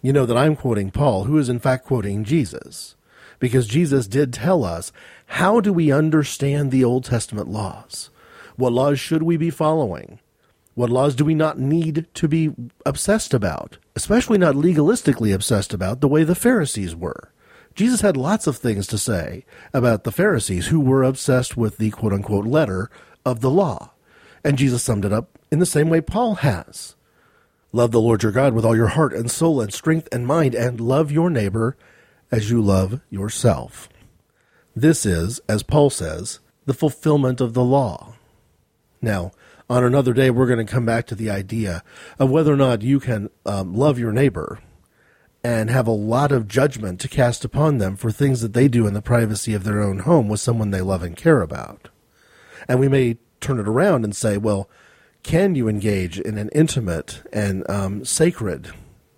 [0.00, 2.94] you know that I'm quoting Paul, who is in fact quoting Jesus.
[3.38, 4.92] Because Jesus did tell us
[5.26, 8.10] how do we understand the Old Testament laws?
[8.56, 10.18] What laws should we be following?
[10.78, 12.52] What laws do we not need to be
[12.86, 13.78] obsessed about?
[13.96, 17.32] Especially not legalistically obsessed about the way the Pharisees were.
[17.74, 21.90] Jesus had lots of things to say about the Pharisees who were obsessed with the
[21.90, 22.92] quote unquote letter
[23.26, 23.90] of the law.
[24.44, 26.94] And Jesus summed it up in the same way Paul has.
[27.72, 30.54] Love the Lord your God with all your heart and soul and strength and mind,
[30.54, 31.76] and love your neighbor
[32.30, 33.88] as you love yourself.
[34.76, 38.14] This is, as Paul says, the fulfillment of the law.
[39.02, 39.32] Now,
[39.68, 41.82] on another day, we're going to come back to the idea
[42.18, 44.60] of whether or not you can um, love your neighbor
[45.44, 48.86] and have a lot of judgment to cast upon them for things that they do
[48.86, 51.88] in the privacy of their own home with someone they love and care about.
[52.66, 54.68] And we may turn it around and say, well,
[55.22, 58.70] can you engage in an intimate and um, sacred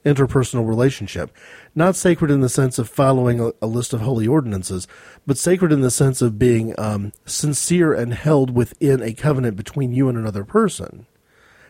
[0.05, 1.31] interpersonal relationship?
[1.75, 4.89] Not sacred in the sense of following a, a, list of holy ordinances,
[5.27, 9.93] but sacred in the sense of being um, sincere and held within a covenant between
[9.93, 11.07] you and another person.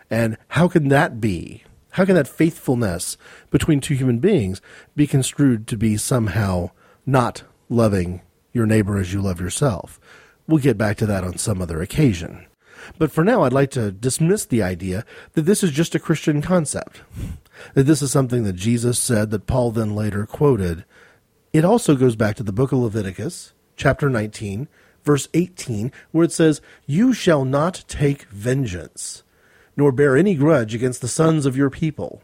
[0.08, 1.64] And how can that be?
[1.92, 3.16] How can that faithfulness
[3.50, 4.62] between two human beings
[4.96, 6.70] be construed to be somehow
[7.04, 10.00] not loving your neighbor as you love yourself?
[10.46, 12.46] We'll get back to that on some other occasion.
[12.98, 16.42] But for now, I'd like to dismiss the idea that this is just a Christian
[16.42, 17.02] concept,
[17.75, 20.85] this is something that Jesus said that Paul then later quoted.
[21.53, 24.68] It also goes back to the book of Leviticus, chapter 19,
[25.03, 29.23] verse 18, where it says, You shall not take vengeance,
[29.77, 32.23] nor bear any grudge against the sons of your people,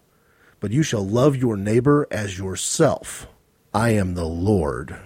[0.60, 3.26] but you shall love your neighbor as yourself.
[3.74, 4.96] I am the Lord.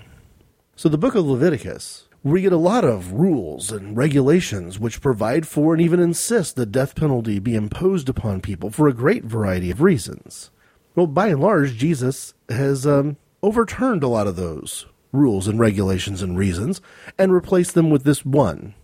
[0.76, 5.49] So the book of Leviticus we get a lot of rules and regulations which provide
[5.49, 9.71] for and even insist the death penalty be imposed upon people for a great variety
[9.71, 10.51] of reasons.
[10.95, 16.21] Well, by and large, Jesus has um, overturned a lot of those rules and regulations
[16.21, 16.83] and reasons
[17.16, 18.75] and replaced them with this one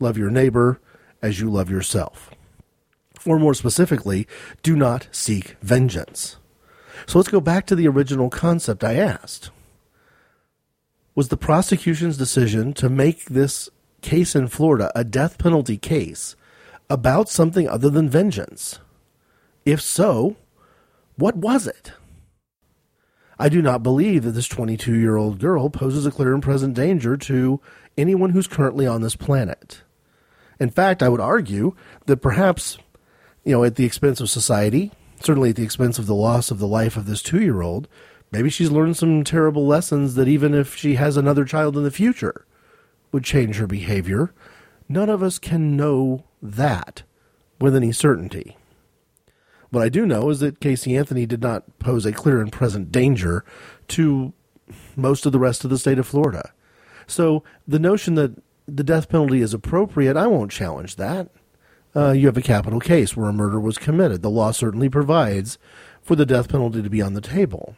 [0.00, 0.80] love your neighbor
[1.20, 2.30] as you love yourself.
[3.26, 4.26] Or more specifically,
[4.62, 6.36] do not seek vengeance.
[7.06, 9.50] So let's go back to the original concept I asked
[11.18, 13.68] was the prosecution's decision to make this
[14.02, 16.36] case in Florida a death penalty case
[16.88, 18.78] about something other than vengeance?
[19.64, 20.36] If so,
[21.16, 21.90] what was it?
[23.36, 26.74] I do not believe that this 22 year old girl poses a clear and present
[26.74, 27.60] danger to
[27.96, 29.82] anyone who's currently on this planet.
[30.60, 31.74] In fact, I would argue
[32.06, 32.78] that perhaps,
[33.42, 36.60] you know, at the expense of society, certainly at the expense of the loss of
[36.60, 37.88] the life of this two year old,
[38.30, 41.90] maybe she's learned some terrible lessons that even if she has another child in the
[41.90, 42.46] future
[43.12, 44.32] would change her behavior.
[44.88, 47.02] None of us can know that
[47.60, 48.56] with any certainty.
[49.70, 52.90] What I do know is that Casey Anthony did not pose a clear and present
[52.90, 53.44] danger
[53.88, 54.32] to
[54.96, 56.52] most of the rest of the state of Florida.
[57.06, 61.28] So the notion that the death penalty is appropriate, I won't challenge that.
[61.96, 64.22] Uh, you have a capital case where a murder was committed.
[64.22, 65.58] The law certainly provides
[66.02, 67.76] for the death penalty to be on the table.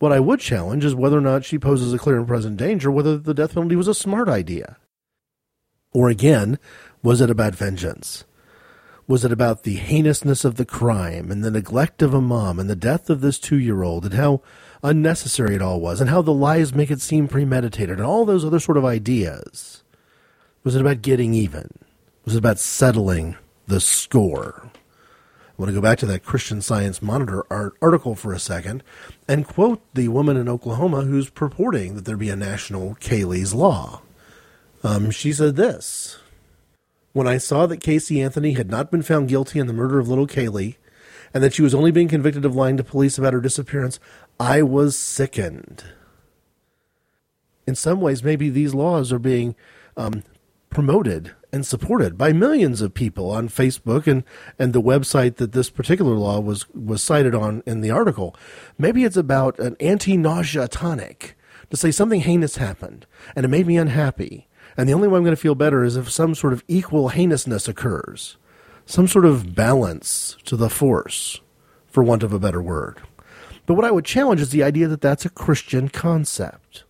[0.00, 2.90] What I would challenge is whether or not she poses a clear and present danger,
[2.90, 4.78] whether the death penalty was a smart idea.
[5.92, 6.58] Or again,
[7.02, 8.24] was it about vengeance?
[9.06, 12.70] Was it about the heinousness of the crime and the neglect of a mom and
[12.70, 14.40] the death of this two year old and how
[14.82, 18.44] unnecessary it all was and how the lies make it seem premeditated and all those
[18.44, 19.84] other sort of ideas?
[20.64, 21.68] Was it about getting even?
[22.24, 23.36] Was it about settling
[23.66, 24.69] the score?
[25.60, 27.44] I want to go back to that Christian Science Monitor
[27.82, 28.82] article for a second
[29.28, 34.00] and quote the woman in Oklahoma who's purporting that there be a national Caylee's Law.
[34.82, 36.18] Um, she said this
[37.12, 40.08] when I saw that Casey Anthony had not been found guilty in the murder of
[40.08, 40.76] little Caylee
[41.34, 44.00] and that she was only being convicted of lying to police about her disappearance,
[44.38, 45.84] I was sickened.
[47.66, 49.54] In some ways, maybe these laws are being
[49.94, 50.22] um,
[50.70, 54.24] promoted and supported by millions of people on Facebook and,
[54.58, 58.34] and the website that this particular law was, was cited on in the article.
[58.78, 61.36] Maybe it's about an anti nausea tonic
[61.70, 63.06] to say something heinous happened
[63.36, 65.96] and it made me unhappy and the only way I'm going to feel better is
[65.96, 68.36] if some sort of equal heinousness occurs,
[68.86, 71.40] some sort of balance to the force,
[71.86, 73.00] for want of a better word.
[73.66, 76.84] But what I would challenge is the idea that that's a Christian concept.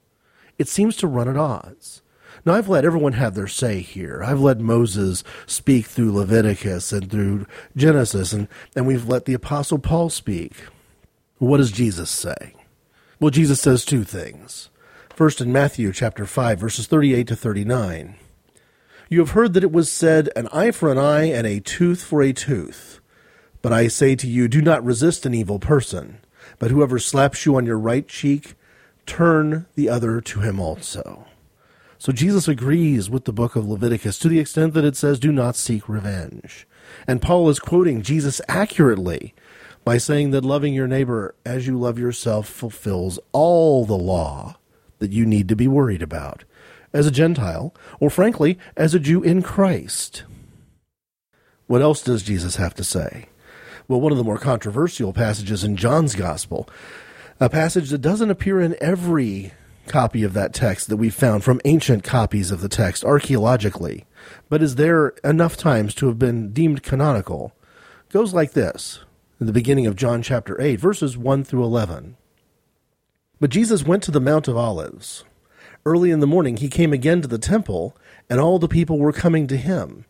[0.58, 1.99] It seems to run at odds.
[2.44, 4.22] Now, I've let everyone have their say here.
[4.24, 9.78] I've let Moses speak through Leviticus and through Genesis, and, and we've let the Apostle
[9.78, 10.54] Paul speak.
[11.38, 12.54] What does Jesus say?
[13.18, 14.70] Well, Jesus says two things.
[15.14, 18.16] First in Matthew chapter 5 verses 38 to 39.
[19.10, 22.02] You have heard that it was said, an eye for an eye and a tooth
[22.02, 23.00] for a tooth.
[23.60, 26.20] But I say to you, do not resist an evil person,
[26.58, 28.54] but whoever slaps you on your right cheek,
[29.04, 31.26] turn the other to him also.
[32.00, 35.30] So Jesus agrees with the book of Leviticus to the extent that it says, do
[35.30, 36.66] not seek revenge.
[37.06, 39.34] And Paul is quoting Jesus accurately
[39.84, 44.56] by saying that loving your neighbor as you love yourself fulfills all the law
[44.98, 46.44] that you need to be worried about
[46.94, 50.22] as a Gentile, or frankly, as a Jew in Christ.
[51.66, 53.26] What else does Jesus have to say?
[53.88, 56.66] Well, one of the more controversial passages in John's Gospel,
[57.38, 59.52] a passage that doesn't appear in every
[59.86, 64.06] copy of that text that we've found from ancient copies of the text archaeologically,
[64.48, 67.52] but is there enough times to have been deemed canonical,
[68.10, 69.00] goes like this
[69.40, 72.16] in the beginning of John chapter 8, verses 1 through 11.
[73.40, 75.24] But Jesus went to the Mount of Olives.
[75.86, 77.96] Early in the morning he came again to the temple,
[78.28, 80.04] and all the people were coming to him.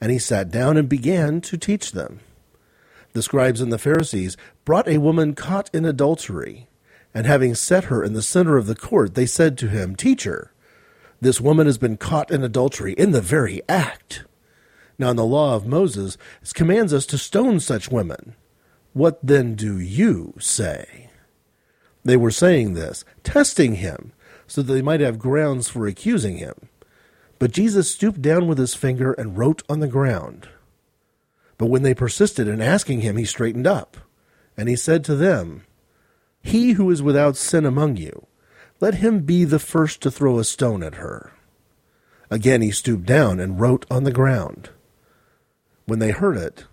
[0.00, 2.20] And he sat down and began to teach them.
[3.12, 6.68] The scribes and the Pharisees brought a woman caught in adultery,
[7.16, 10.52] and having set her in the center of the court, they said to him, Teacher,
[11.18, 14.24] this woman has been caught in adultery in the very act.
[14.98, 18.36] Now, in the law of Moses, it commands us to stone such women.
[18.92, 21.08] What then do you say?
[22.04, 24.12] They were saying this, testing him,
[24.46, 26.68] so that they might have grounds for accusing him.
[27.38, 30.50] But Jesus stooped down with his finger and wrote on the ground.
[31.56, 33.96] But when they persisted in asking him, he straightened up,
[34.54, 35.62] and he said to them,
[36.46, 38.26] He who is without sin among you,
[38.80, 41.32] let him be the first to throw a stone at her.
[42.30, 44.70] Again he stooped down and wrote on the ground.
[45.86, 46.66] When they heard it,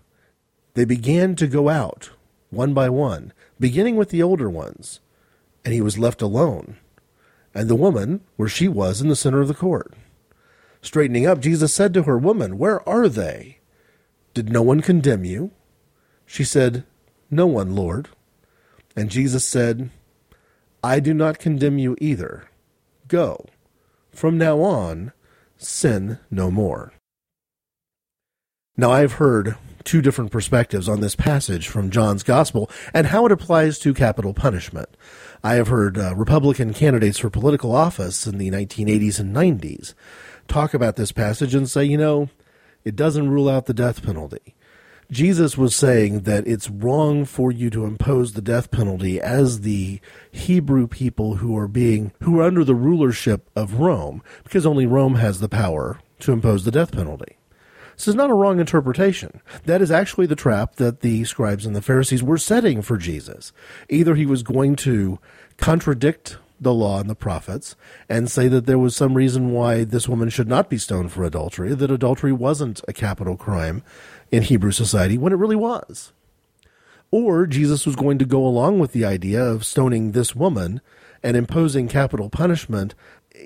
[0.74, 2.12] they began to go out,
[2.50, 5.00] one by one, beginning with the older ones
[5.64, 6.78] and he was left alone,
[7.54, 9.94] and the woman where she was in the center of the court.
[10.82, 13.60] Straightening up, Jesus said to her, Woman, where are they?
[14.34, 15.52] Did no one condemn you?
[16.26, 16.84] She said,
[17.32, 18.10] No one, Lord.
[18.96, 19.90] And Jesus said,
[20.84, 22.50] I do not condemn you either.
[23.08, 23.46] Go.
[24.12, 25.12] From now on,
[25.58, 26.94] sin no more.
[28.76, 33.32] Now I've heard two different perspectives on this passage from John's Gospel and how it
[33.32, 34.90] applies to capital punishment.
[35.44, 39.94] I have heard uh, Republican candidates for political office in the 1980s and 90s
[40.48, 42.30] talk about this passage and say, you know,
[42.84, 44.56] it doesn't rule out the death penalty.
[45.14, 50.02] Jesus was saying that it's wrong for you to impose the death penalty as the
[50.32, 55.16] Hebrew people who are being who are under the rulership of Rome because only Rome
[55.16, 57.38] has the power to impose the death penalty.
[57.96, 59.40] This is not a wrong interpretation.
[59.66, 63.54] That is actually the trap that the scribes and the Pharisees were setting for Jesus.
[63.90, 65.20] Either he was going to
[65.58, 67.76] contradict the law and the prophets
[68.10, 71.24] and say that there was some reason why this woman should not be stoned for
[71.24, 73.84] adultery, that adultery wasn't a capital crime
[74.34, 76.12] in Hebrew society when it really was.
[77.12, 80.82] Or Jesus was going to go along with the idea of stoning this woman
[81.22, 82.96] and imposing capital punishment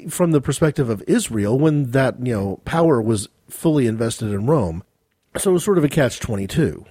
[0.10, 4.82] from the perspective of Israel when that, you know, power was fully invested in Rome.
[5.38, 6.86] So it was sort of a catch 22.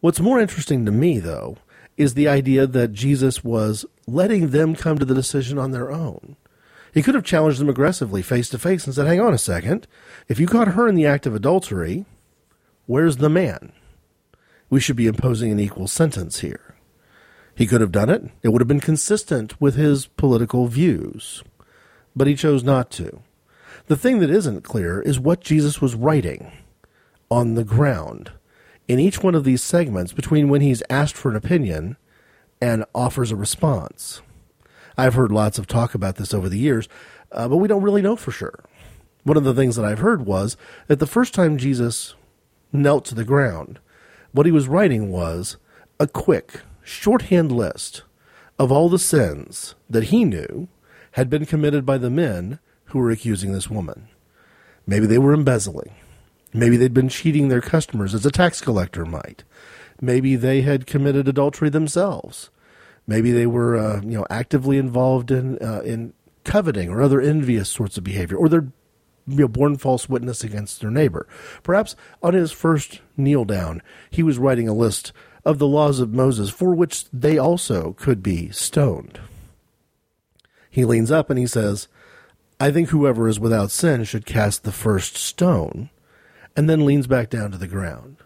[0.00, 1.56] What's more interesting to me, though,
[1.96, 6.34] is the idea that Jesus was letting them come to the decision on their own.
[6.92, 9.86] He could have challenged them aggressively face to face and said, Hang on a second.
[10.26, 12.06] If you caught her in the act of adultery,
[12.86, 13.72] where's the man?
[14.70, 16.74] We should be imposing an equal sentence here.
[17.54, 18.24] He could have done it.
[18.42, 21.42] It would have been consistent with his political views.
[22.14, 23.22] But he chose not to.
[23.86, 26.52] The thing that isn't clear is what Jesus was writing
[27.30, 28.32] on the ground
[28.88, 31.96] in each one of these segments between when he's asked for an opinion
[32.60, 34.22] and offers a response.
[34.98, 36.88] I've heard lots of talk about this over the years,
[37.32, 38.64] uh, but we don't really know for sure.
[39.24, 40.56] One of the things that I've heard was
[40.86, 42.14] that the first time Jesus
[42.72, 43.78] knelt to the ground,
[44.32, 45.56] what he was writing was
[45.98, 48.02] a quick, shorthand list
[48.58, 50.68] of all the sins that he knew
[51.12, 54.08] had been committed by the men who were accusing this woman.
[54.86, 55.94] Maybe they were embezzling.
[56.52, 59.44] Maybe they'd been cheating their customers as a tax collector might.
[60.00, 62.50] Maybe they had committed adultery themselves.
[63.06, 66.12] Maybe they were, uh, you know, actively involved in uh, in
[66.44, 68.68] coveting or other envious sorts of behavior, or they're
[69.26, 71.26] you know, born false witness against their neighbor.
[71.62, 75.12] Perhaps on his first kneel down, he was writing a list
[75.44, 79.20] of the laws of Moses for which they also could be stoned.
[80.70, 81.88] He leans up and he says,
[82.58, 85.90] I think whoever is without sin should cast the first stone,
[86.56, 88.16] and then leans back down to the ground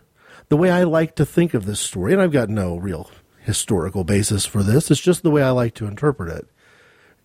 [0.51, 4.05] the way I like to think of this story, and I've got no real historical
[4.05, 6.49] basis for this, it's just the way I like to interpret it.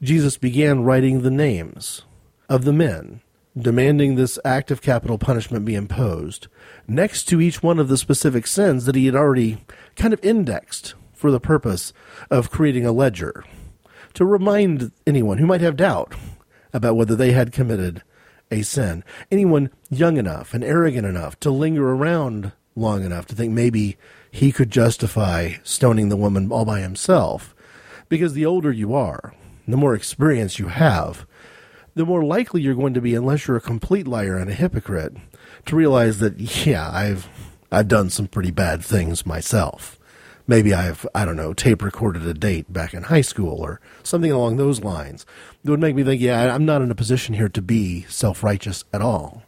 [0.01, 2.03] Jesus began writing the names
[2.47, 3.21] of the men
[3.57, 6.47] demanding this act of capital punishment be imposed
[6.87, 9.57] next to each one of the specific sins that he had already
[9.95, 11.93] kind of indexed for the purpose
[12.29, 13.43] of creating a ledger
[14.13, 16.13] to remind anyone who might have doubt
[16.73, 18.03] about whether they had committed
[18.51, 19.03] a sin.
[19.31, 23.97] Anyone young enough and arrogant enough to linger around long enough to think maybe
[24.29, 27.55] he could justify stoning the woman all by himself.
[28.09, 29.33] Because the older you are,
[29.67, 31.25] the more experience you have,
[31.95, 35.15] the more likely you're going to be, unless you're a complete liar and a hypocrite,
[35.65, 37.27] to realize that, yeah, I've,
[37.71, 39.97] I've done some pretty bad things myself.
[40.47, 44.31] Maybe I've, I don't know, tape recorded a date back in high school or something
[44.31, 45.25] along those lines.
[45.63, 48.43] It would make me think, yeah, I'm not in a position here to be self
[48.43, 49.41] righteous at all.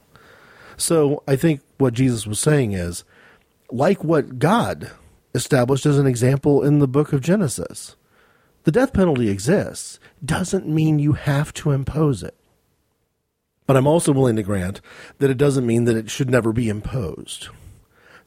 [0.76, 3.04] So I think what Jesus was saying is,
[3.72, 4.92] like what God
[5.36, 7.96] established as an example in the book of Genesis.
[8.68, 12.36] The death penalty exists, doesn't mean you have to impose it.
[13.66, 14.82] But I'm also willing to grant
[15.20, 17.48] that it doesn't mean that it should never be imposed.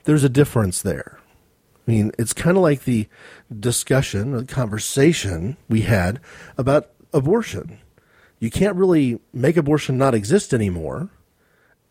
[0.05, 1.19] There's a difference there.
[1.87, 3.07] I mean, it's kind of like the
[3.55, 6.21] discussion, the conversation we had
[6.57, 7.79] about abortion.
[8.39, 11.11] You can't really make abortion not exist anymore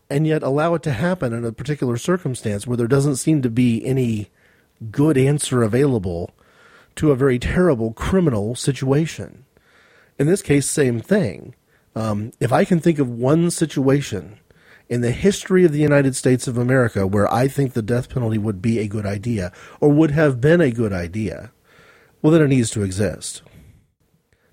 [0.09, 3.49] and yet allow it to happen in a particular circumstance where there doesn't seem to
[3.51, 4.31] be any
[4.89, 6.31] good answer available
[6.99, 9.45] to a very terrible criminal situation.
[10.17, 11.55] In this case, same thing.
[11.95, 14.37] Um, if I can think of one situation
[14.89, 18.37] in the history of the United States of America where I think the death penalty
[18.37, 21.53] would be a good idea or would have been a good idea,
[22.21, 23.43] well, then it needs to exist.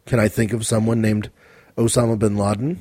[0.04, 1.32] Can I think of someone named
[1.76, 2.78] Osama bin Laden?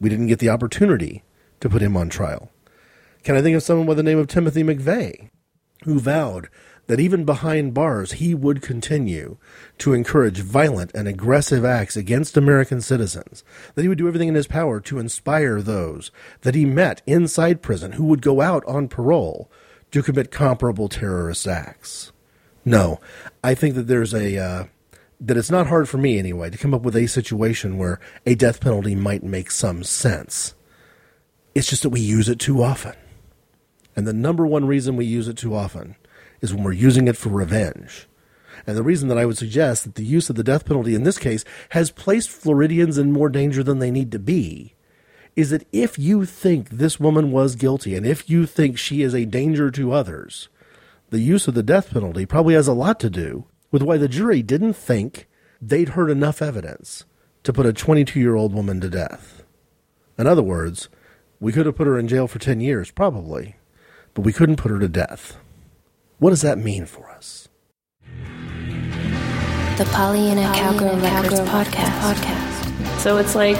[0.00, 1.24] We didn't get the opportunity
[1.60, 2.50] to put him on trial?
[3.22, 5.28] Can I think of someone by the name of Timothy McVeigh,
[5.84, 6.48] who vowed
[6.92, 9.38] that even behind bars he would continue
[9.78, 13.42] to encourage violent and aggressive acts against American citizens,
[13.74, 16.10] that he would do everything in his power to inspire those
[16.42, 19.50] that he met inside prison who would go out on parole
[19.90, 22.12] to commit comparable terrorist acts?
[22.62, 23.00] No,
[23.42, 24.64] I think that there's a uh,
[25.18, 28.34] that it's not hard for me anyway to come up with a situation where a
[28.34, 30.52] death penalty might make some sense.
[31.54, 32.96] It's just that we use it too often.
[33.96, 35.96] And the number one reason we use it too often
[36.42, 38.06] is when we're using it for revenge.
[38.66, 41.04] And the reason that I would suggest that the use of the death penalty in
[41.04, 44.74] this case has placed Floridians in more danger than they need to be
[45.34, 49.14] is that if you think this woman was guilty and if you think she is
[49.14, 50.48] a danger to others,
[51.10, 54.08] the use of the death penalty probably has a lot to do with why the
[54.08, 55.28] jury didn't think
[55.60, 57.04] they'd heard enough evidence
[57.44, 59.42] to put a 22 year old woman to death.
[60.18, 60.88] In other words,
[61.40, 63.56] we could have put her in jail for 10 years, probably,
[64.14, 65.38] but we couldn't put her to death.
[66.22, 67.48] What does that mean for us?
[69.76, 72.14] The Pollyanna Cowgirl Records podcast.
[72.14, 73.00] podcast.
[73.00, 73.56] So it's like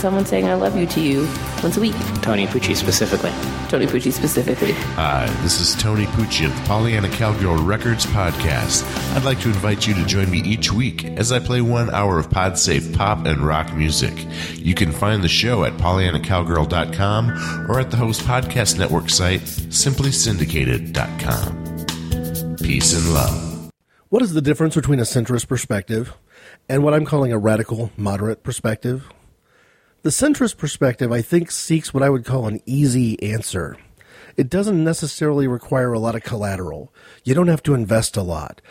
[0.00, 1.28] someone saying I love you to you
[1.62, 1.94] once a week.
[2.20, 3.30] Tony Pucci specifically.
[3.68, 4.72] Tony Pucci specifically.
[4.72, 8.82] Hi, this is Tony Pucci of the Pollyanna Cowgirl Records podcast.
[9.14, 12.18] I'd like to invite you to join me each week as I play one hour
[12.18, 14.14] of pod-safe pop and rock music.
[14.54, 21.73] You can find the show at PollyannaCowgirl.com or at the Host Podcast Network site, SimplySyndicated.com.
[22.64, 23.70] Peace and love.
[24.08, 26.14] What is the difference between a centrist perspective
[26.66, 29.06] and what I'm calling a radical moderate perspective?
[30.00, 33.76] The centrist perspective, I think, seeks what I would call an easy answer.
[34.38, 36.90] It doesn't necessarily require a lot of collateral.
[37.22, 38.62] You don't have to invest a lot.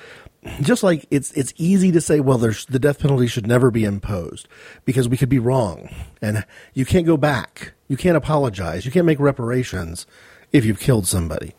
[0.60, 3.84] Just like it's it's easy to say, well, there's the death penalty should never be
[3.84, 4.48] imposed
[4.86, 5.88] because we could be wrong,
[6.20, 10.08] and you can't go back, you can't apologize, you can't make reparations
[10.52, 11.54] if you've killed somebody.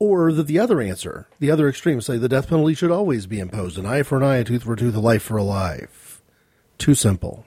[0.00, 3.38] Or that the other answer, the other extreme, say the death penalty should always be
[3.38, 5.44] imposed, an eye for an eye, a tooth for a tooth, a life for a
[5.44, 6.22] life.
[6.78, 7.44] Too simple.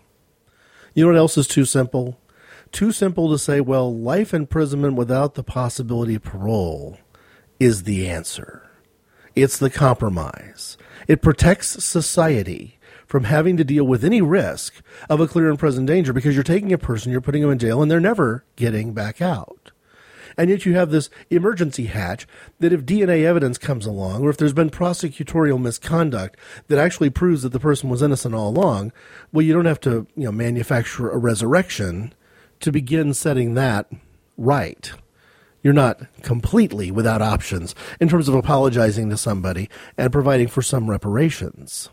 [0.94, 2.20] You know what else is too simple?
[2.72, 7.00] Too simple to say, well, life imprisonment without the possibility of parole
[7.60, 8.70] is the answer.
[9.36, 10.78] It's the compromise.
[11.08, 12.78] It protects society
[13.08, 16.44] from having to deal with any risk of a clear and present danger because you're
[16.44, 19.63] taking a person, you're putting them in jail, and they're never getting back out.
[20.38, 22.28] And yet you have this emergency hatch
[22.60, 27.44] that if DNA evidence comes along, or if there's been prosecutorial misconduct that actually proves
[27.44, 28.92] that the person was innocent all along,
[29.32, 32.14] well, you don't have to, you know, manufacture a resurrection
[32.60, 33.92] to begin setting that
[34.38, 34.92] right.
[35.62, 40.90] You're not completely without options in terms of apologizing to somebody and providing for some
[40.90, 41.90] reparations.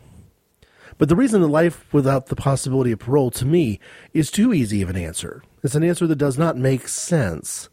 [0.98, 3.80] But the reason that life without the possibility of parole to me
[4.12, 5.42] is too easy of an answer.
[5.62, 7.69] It's an answer that does not make sense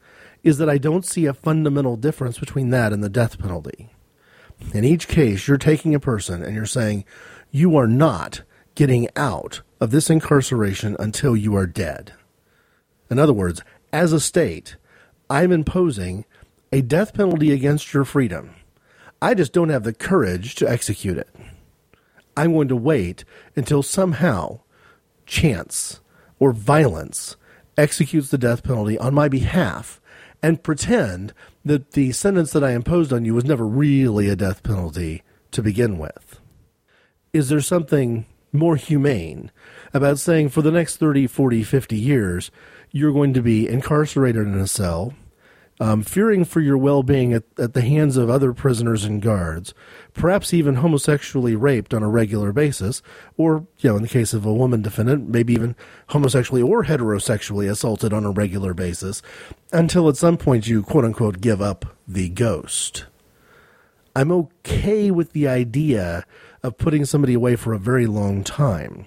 [0.47, 3.89] is that I don't see a fundamental difference between that and the death penalty.
[4.73, 7.03] In each case, you're taking a person and you're saying,
[7.51, 8.43] you are not
[8.73, 12.13] getting out of this incarceration until you are dead.
[13.09, 14.77] In other words, as a state,
[15.29, 16.25] I'm imposing
[16.71, 18.51] a death penalty against your freedom.
[19.21, 21.29] I just don't have the courage to execute it.
[22.37, 23.25] I'm going to wait
[23.55, 24.61] until somehow
[25.25, 25.99] chance
[26.39, 27.35] or violence
[27.77, 29.99] executes the death penalty on my behalf
[30.41, 31.33] and pretend
[31.65, 35.61] that the sentence that I imposed on you was never really a death penalty to
[35.61, 36.39] begin with?
[37.33, 39.51] Is there something more humane
[39.93, 42.51] about saying for the next 30, 40, 50 years,
[42.91, 45.13] you're going to be incarcerated in a cell
[45.79, 49.73] um, fearing for your well being at, at the hands of other prisoners and guards,
[50.13, 53.01] perhaps even homosexually raped on a regular basis,
[53.37, 55.75] or, you know, in the case of a woman defendant, maybe even
[56.09, 59.21] homosexually or heterosexually assaulted on a regular basis,
[59.71, 63.05] until at some point you quote unquote give up the ghost.
[64.15, 66.25] I'm okay with the idea
[66.63, 69.05] of putting somebody away for a very long time.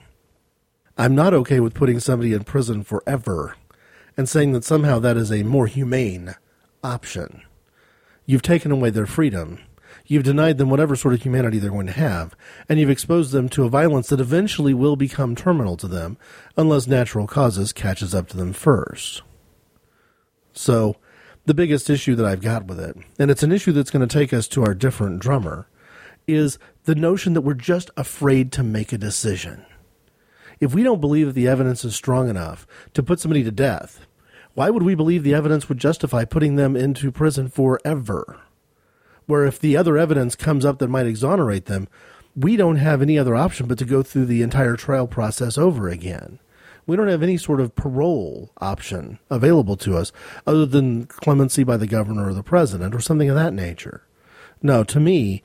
[0.96, 3.56] I'm not okay with putting somebody in prison forever
[4.16, 6.36] and saying that somehow that is a more humane
[6.82, 7.42] option.
[8.26, 9.58] You've taken away their freedom.
[10.06, 12.34] You've denied them whatever sort of humanity they're going to have,
[12.68, 16.16] and you've exposed them to a violence that eventually will become terminal to them
[16.56, 19.22] unless natural causes catches up to them first.
[20.52, 20.96] So,
[21.46, 24.12] the biggest issue that I've got with it, and it's an issue that's going to
[24.12, 25.66] take us to our different drummer,
[26.26, 29.64] is the notion that we're just afraid to make a decision.
[30.60, 34.06] If we don't believe that the evidence is strong enough to put somebody to death,
[34.54, 38.40] why would we believe the evidence would justify putting them into prison forever?
[39.26, 41.88] Where if the other evidence comes up that might exonerate them,
[42.34, 45.88] we don't have any other option but to go through the entire trial process over
[45.88, 46.40] again.
[46.86, 50.10] We don't have any sort of parole option available to us
[50.46, 54.06] other than clemency by the governor or the president or something of that nature.
[54.62, 55.44] No, to me,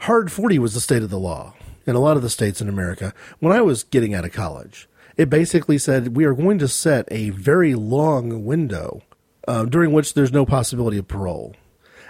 [0.00, 1.54] hard 40 was the state of the law
[1.86, 4.88] in a lot of the states in America when I was getting out of college
[5.16, 9.02] it basically said we are going to set a very long window
[9.48, 11.54] uh, during which there's no possibility of parole.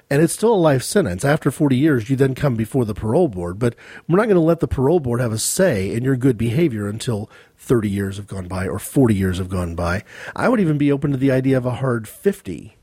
[0.08, 1.24] And it's still a life sentence.
[1.24, 3.74] After 40 years, you then come before the parole board, but
[4.08, 6.88] we're not going to let the parole board have a say in your good behavior
[6.88, 7.28] until
[7.58, 10.04] 30 years have gone by or 40 years have gone by.
[10.36, 12.76] I would even be open to the idea of a hard 50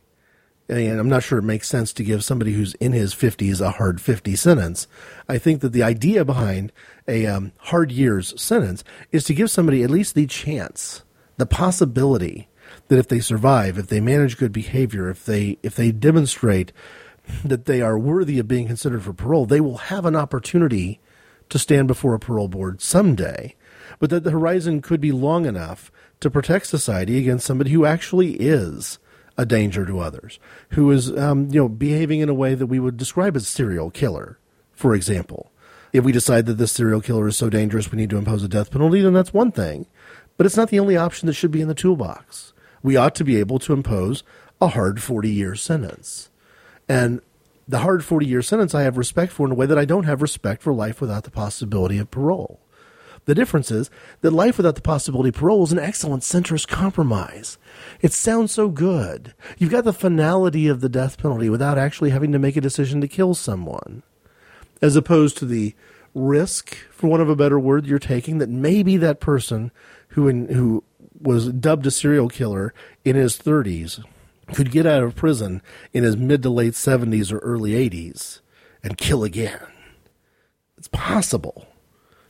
[0.70, 3.72] and I'm not sure it makes sense to give somebody who's in his 50s a
[3.72, 4.88] hard 50 sentence.
[5.28, 6.72] I think that the idea behind
[7.08, 11.04] a um, hard years sentence is to give somebody at least the chance,
[11.38, 12.48] the possibility
[12.88, 16.72] that if they survive, if they manage good behavior, if they if they demonstrate
[17.44, 21.00] that they are worthy of being considered for parole, they will have an opportunity
[21.50, 23.56] to stand before a parole board someday.
[24.00, 28.34] But that the horizon could be long enough to protect society against somebody who actually
[28.34, 28.98] is
[29.38, 32.80] a danger to others, who is um, you know behaving in a way that we
[32.80, 34.40] would describe as serial killer,
[34.72, 35.52] for example.
[35.92, 38.48] If we decide that this serial killer is so dangerous we need to impose a
[38.48, 39.86] death penalty, then that's one thing.
[40.38, 42.54] But it's not the only option that should be in the toolbox.
[42.82, 44.24] We ought to be able to impose
[44.60, 46.32] a hard 40 year sentence.
[46.90, 47.22] And
[47.68, 50.06] the hard 40 year sentence I have respect for in a way that I don't
[50.06, 52.60] have respect for life without the possibility of parole.
[53.26, 53.90] The difference is
[54.22, 57.58] that life without the possibility of parole is an excellent centrist compromise.
[58.02, 59.34] It sounds so good.
[59.58, 63.00] You've got the finality of the death penalty without actually having to make a decision
[63.02, 64.04] to kill someone,
[64.82, 65.74] as opposed to the
[66.14, 69.72] risk, for want of a better word, you're taking that maybe that person
[70.10, 70.84] who in, who
[71.20, 72.74] was dubbed a serial killer
[73.06, 74.04] in his 30s
[74.54, 75.62] could get out of prison
[75.94, 78.42] in his mid to late 70s or early 80s
[78.84, 79.66] and kill again.
[80.78, 81.66] It's possible.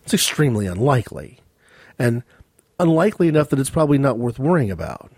[0.04, 1.40] It's extremely unlikely.
[1.98, 2.24] And
[2.80, 5.12] unlikely enough that it's probably not worth worrying about.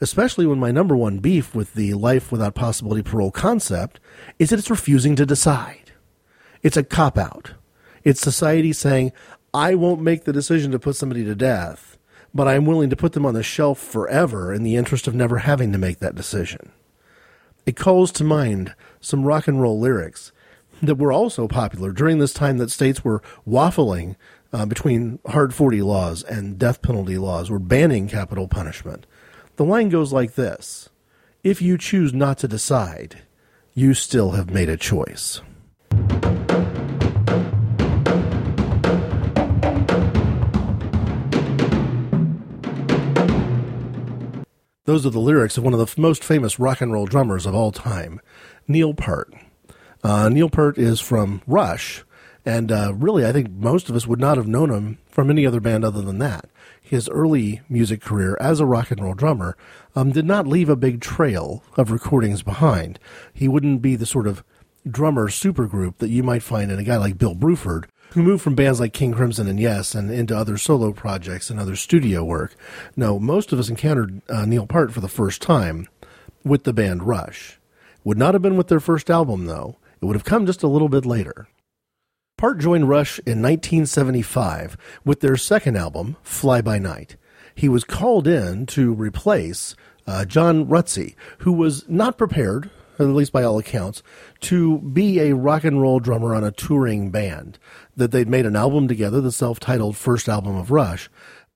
[0.00, 4.00] Especially when my number one beef with the life without possibility parole concept
[4.38, 5.92] is that it's refusing to decide.
[6.62, 7.52] It's a cop out.
[8.02, 9.12] It's society saying,
[9.52, 11.96] I won't make the decision to put somebody to death,
[12.34, 15.38] but I'm willing to put them on the shelf forever in the interest of never
[15.38, 16.72] having to make that decision.
[17.64, 20.32] It calls to mind some rock and roll lyrics
[20.86, 24.16] that were also popular during this time that states were waffling
[24.52, 29.06] uh, between hard 40 laws and death penalty laws, were banning capital punishment.
[29.56, 30.88] The line goes like this
[31.42, 33.22] If you choose not to decide,
[33.74, 35.40] you still have made a choice.
[44.86, 47.54] Those are the lyrics of one of the most famous rock and roll drummers of
[47.54, 48.20] all time,
[48.68, 49.32] Neil Peart.
[50.04, 52.04] Uh, Neil Peart is from Rush,
[52.44, 55.46] and uh, really, I think most of us would not have known him from any
[55.46, 56.44] other band other than that.
[56.82, 59.56] His early music career as a rock and roll drummer
[59.96, 62.98] um, did not leave a big trail of recordings behind.
[63.32, 64.44] He wouldn't be the sort of
[64.86, 68.54] drummer supergroup that you might find in a guy like Bill Bruford, who moved from
[68.54, 72.54] bands like King Crimson and Yes and into other solo projects and other studio work.
[72.94, 75.88] No, most of us encountered uh, Neil Peart for the first time
[76.44, 77.58] with the band Rush.
[78.04, 79.78] Would not have been with their first album, though.
[80.04, 81.48] It would have come just a little bit later.
[82.36, 87.16] Peart joined Rush in 1975 with their second album, Fly By Night.
[87.54, 89.74] He was called in to replace
[90.06, 94.02] uh, John Rutsey, who was not prepared, at least by all accounts,
[94.40, 97.58] to be a rock and roll drummer on a touring band.
[97.96, 101.08] That they'd made an album together, the self titled first album of Rush,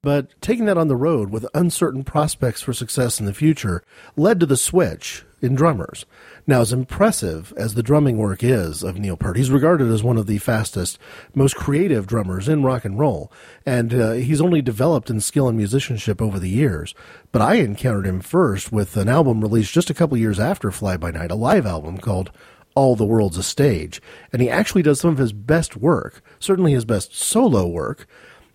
[0.03, 3.83] but taking that on the road with uncertain prospects for success in the future
[4.17, 6.05] led to the switch in drummers.
[6.47, 10.17] Now, as impressive as the drumming work is of Neil Peart, he's regarded as one
[10.17, 10.99] of the fastest,
[11.35, 13.31] most creative drummers in rock and roll,
[13.65, 16.95] and uh, he's only developed in skill and musicianship over the years.
[17.33, 20.97] But I encountered him first with an album released just a couple years after Fly
[20.97, 22.31] By Night, a live album called
[22.75, 26.73] All the World's a Stage, and he actually does some of his best work, certainly
[26.73, 28.07] his best solo work,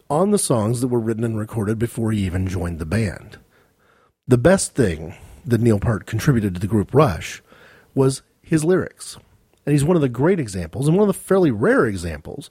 [0.09, 3.37] on the songs that were written and recorded before he even joined the band.
[4.27, 5.15] The best thing
[5.45, 7.41] that Neil Peart contributed to the group Rush
[7.93, 9.17] was his lyrics.
[9.65, 12.49] And he's one of the great examples, and one of the fairly rare examples,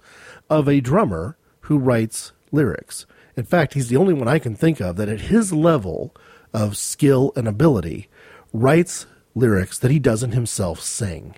[0.48, 3.06] of a drummer who writes lyrics.
[3.36, 6.14] In fact, he's the only one I can think of that at his level
[6.52, 8.08] of skill and ability
[8.52, 11.34] writes lyrics that he doesn't himself sing.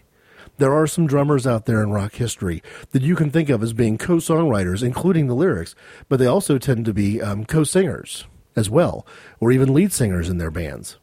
[0.59, 3.73] There are some drummers out there in rock history that you can think of as
[3.73, 5.75] being co songwriters, including the lyrics,
[6.09, 8.25] but they also tend to be um, co singers
[8.55, 9.05] as well,
[9.41, 10.97] or even lead singers in their bands.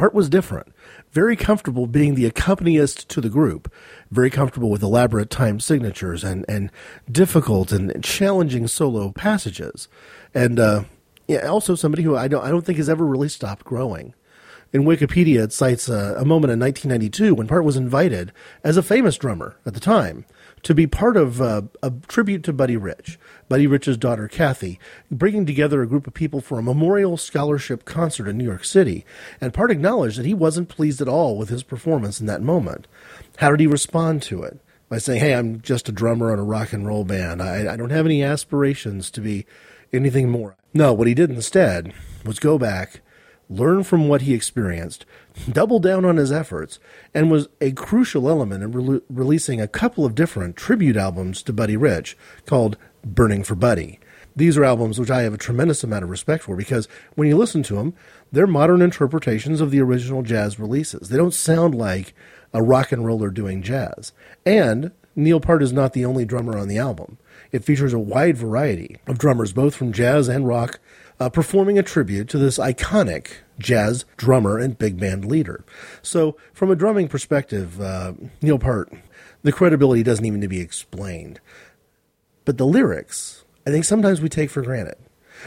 [0.00, 0.72] Peart was different.
[1.12, 3.70] Very comfortable being the accompanist to the group.
[4.10, 6.70] Very comfortable with elaborate time signatures and, and
[7.12, 9.88] difficult and challenging solo passages.
[10.32, 10.84] And uh,
[11.28, 14.14] yeah, also somebody who I don't, I don't think has ever really stopped growing.
[14.72, 18.32] In Wikipedia, it cites a, a moment in 1992 when Peart was invited,
[18.64, 20.24] as a famous drummer at the time,
[20.62, 23.18] to be part of uh, a tribute to Buddy Rich,
[23.50, 24.78] Buddy Rich's daughter Kathy,
[25.10, 29.04] bringing together a group of people for a memorial scholarship concert in New York City.
[29.40, 32.86] And Peart acknowledged that he wasn't pleased at all with his performance in that moment.
[33.38, 34.60] How did he respond to it?
[34.88, 37.42] By saying, "Hey, I'm just a drummer on a rock and roll band.
[37.42, 39.46] I, I don't have any aspirations to be
[39.92, 41.92] anything more." No, what he did instead
[42.24, 43.00] was go back
[43.50, 45.04] learn from what he experienced,
[45.50, 46.78] double down on his efforts,
[47.12, 51.52] and was a crucial element in re- releasing a couple of different tribute albums to
[51.52, 53.98] Buddy Rich called Burning for Buddy.
[54.36, 57.36] these are albums which I have a tremendous amount of respect for because when you
[57.36, 57.94] listen to them,
[58.32, 61.08] they're modern interpretations of the original jazz releases.
[61.08, 62.14] They don't sound like
[62.52, 64.12] a rock and roller doing jazz.
[64.46, 67.18] And Neil Peart is not the only drummer on the album.
[67.52, 70.78] It features a wide variety of drummers, both from jazz and rock,
[71.18, 75.64] uh, performing a tribute to this iconic jazz drummer and big band leader.
[76.00, 78.92] So, from a drumming perspective, uh, Neil Peart,
[79.42, 81.40] the credibility doesn't even need to be explained.
[82.50, 84.96] But the lyrics, I think sometimes we take for granted.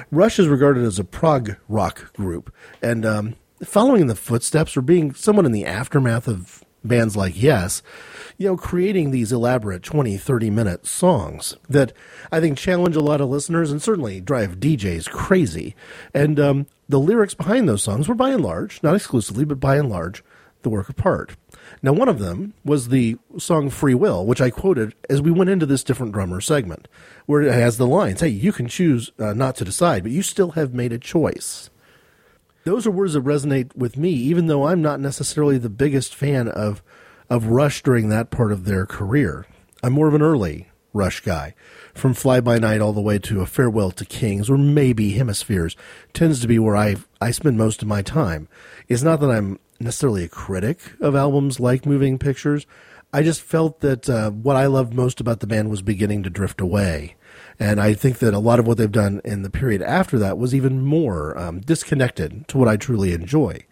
[0.10, 4.82] Rush is regarded as a prog rock group, and um, following in the footsteps or
[4.82, 7.84] being somewhat in the aftermath of bands like Yes,
[8.38, 11.91] you know, creating these elaborate 20, 30 minute songs that
[12.32, 15.76] I think challenge a lot of listeners and certainly drive DJs crazy.
[16.14, 19.76] And um, the lyrics behind those songs were by and large, not exclusively, but by
[19.76, 20.24] and large,
[20.62, 21.36] the work of Peart.
[21.84, 25.49] Now, one of them was the song Free Will, which I quoted as we went
[25.49, 26.88] into this different drummer segment,
[27.25, 30.21] where it has the lines Hey, you can choose uh, not to decide, but you
[30.21, 31.69] still have made a choice.
[32.63, 36.47] Those are words that resonate with me, even though I'm not necessarily the biggest fan
[36.47, 36.81] of,
[37.29, 39.45] of Rush during that part of their career.
[39.84, 41.53] I'm more of an early Rush guy.
[41.93, 45.75] From Fly By Night all the way to A Farewell to Kings, or maybe Hemispheres,
[46.13, 48.47] tends to be where I, I spend most of my time.
[48.88, 52.65] It's not that I'm necessarily a critic of albums like Moving Pictures.
[53.11, 56.29] I just felt that uh, what I loved most about the band was beginning to
[56.29, 57.15] drift away.
[57.59, 60.38] And I think that a lot of what they've done in the period after that
[60.38, 63.63] was even more um, disconnected to what I truly enjoy.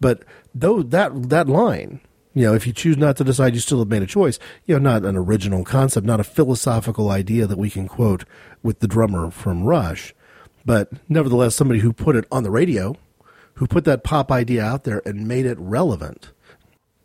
[0.00, 0.24] But
[0.54, 2.00] though that that line,
[2.34, 4.38] you know, if you choose not to decide, you still have made a choice.
[4.66, 8.24] You know, not an original concept, not a philosophical idea that we can quote
[8.62, 10.14] with the drummer from Rush,
[10.66, 12.96] but nevertheless, somebody who put it on the radio
[13.54, 16.30] who put that pop idea out there and made it relevant.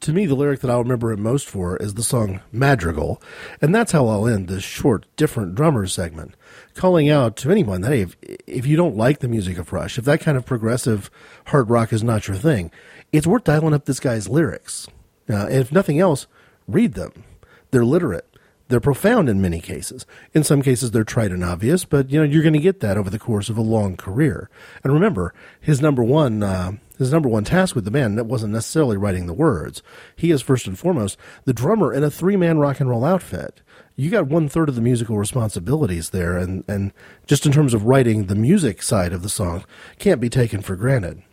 [0.01, 3.21] To me, the lyric that I'll remember it most for is the song Madrigal,
[3.61, 6.35] and that's how I'll end this short, different drummers segment,
[6.73, 8.15] calling out to anyone that, hey, if,
[8.47, 11.11] if you don't like the music of Rush, if that kind of progressive
[11.47, 12.71] hard rock is not your thing,
[13.11, 14.87] it's worth dialing up this guy's lyrics.
[15.29, 16.27] Uh, and if nothing else,
[16.65, 17.25] read them.
[17.71, 18.28] They're literate.
[18.69, 20.05] They're profound in many cases.
[20.31, 22.97] In some cases, they're trite and obvious, but you know you're going to get that
[22.97, 24.47] over the course of a long career.
[24.83, 28.53] And remember, his number one uh, his number one task with the band that wasn't
[28.53, 29.81] necessarily writing the words.
[30.15, 33.63] He is first and foremost the drummer in a three man rock and roll outfit.
[33.95, 36.93] You got one third of the musical responsibilities there, and and
[37.25, 39.65] just in terms of writing the music side of the song,
[39.97, 41.23] can't be taken for granted.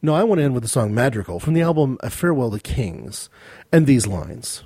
[0.00, 2.60] No, I want to end with the song Madrigal from the album A Farewell to
[2.60, 3.28] Kings,
[3.70, 4.62] and these lines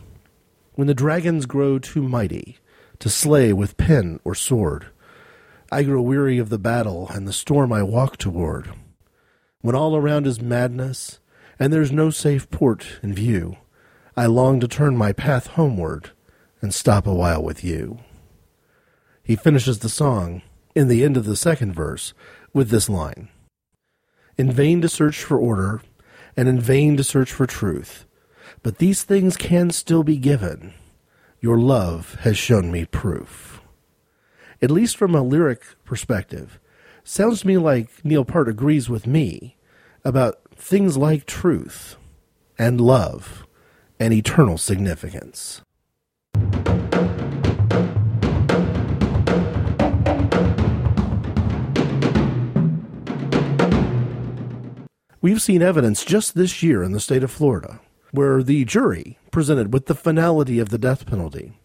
[0.75, 2.59] when the dragons grow too mighty
[2.99, 4.87] to slay with pen or sword.
[5.71, 8.73] I grow weary of the battle and the storm I walk toward.
[9.61, 11.21] When all around is madness
[11.59, 13.57] and there's no safe port in view,
[14.17, 16.11] I long to turn my path homeward
[16.61, 18.01] and stop a while with you.
[19.23, 20.43] He finishes the song
[20.75, 22.13] in the end of the second verse
[22.53, 23.29] with this line
[24.37, 25.83] In vain to search for order,
[26.37, 28.07] and in vain to search for truth.
[28.63, 30.75] But these things can still be given.
[31.41, 33.61] Your love has shown me proof.
[34.61, 36.61] At least from a lyric perspective,
[37.03, 39.57] sounds to me like Neil Peart agrees with me
[40.05, 41.97] about things like truth
[42.57, 43.49] and love
[43.99, 45.63] and eternal significance.
[55.21, 57.81] We've seen evidence just this year in the state of Florida
[58.13, 61.59] where the jury, presented with the finality of the death penalty,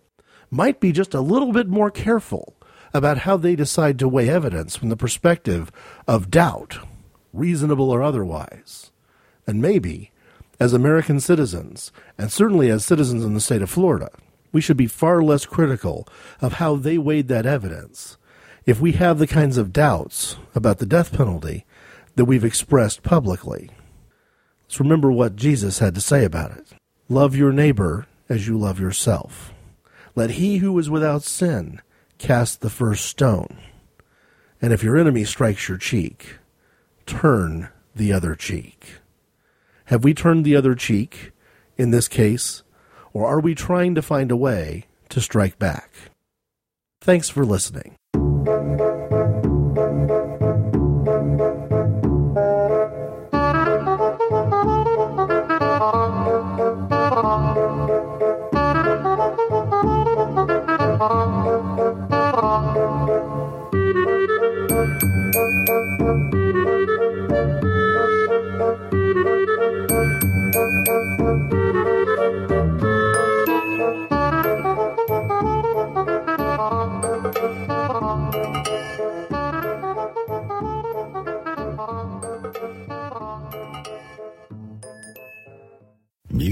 [0.50, 2.56] might be just a little bit more careful
[2.94, 5.72] about how they decide to weigh evidence from the perspective
[6.08, 6.80] of doubt,
[7.34, 8.92] reasonable or otherwise.
[9.46, 10.12] And maybe,
[10.60, 14.10] as American citizens, and certainly as citizens in the state of Florida,
[14.52, 16.08] we should be far less critical
[16.42, 18.18] of how they weighed that evidence
[18.66, 21.66] if we have the kinds of doubts about the death penalty
[22.16, 23.70] that we've expressed publicly.
[24.68, 26.68] Let's remember what Jesus had to say about it.
[27.08, 29.54] Love your neighbor as you love yourself.
[30.14, 31.82] Let he who is without sin
[32.18, 33.60] cast the first stone.
[34.62, 36.38] And if your enemy strikes your cheek,
[37.06, 38.96] turn the other cheek.
[39.86, 41.32] Have we turned the other cheek
[41.78, 42.64] in this case,
[43.14, 45.94] or are we trying to find a way to strike back?
[47.00, 47.96] Thanks for listening.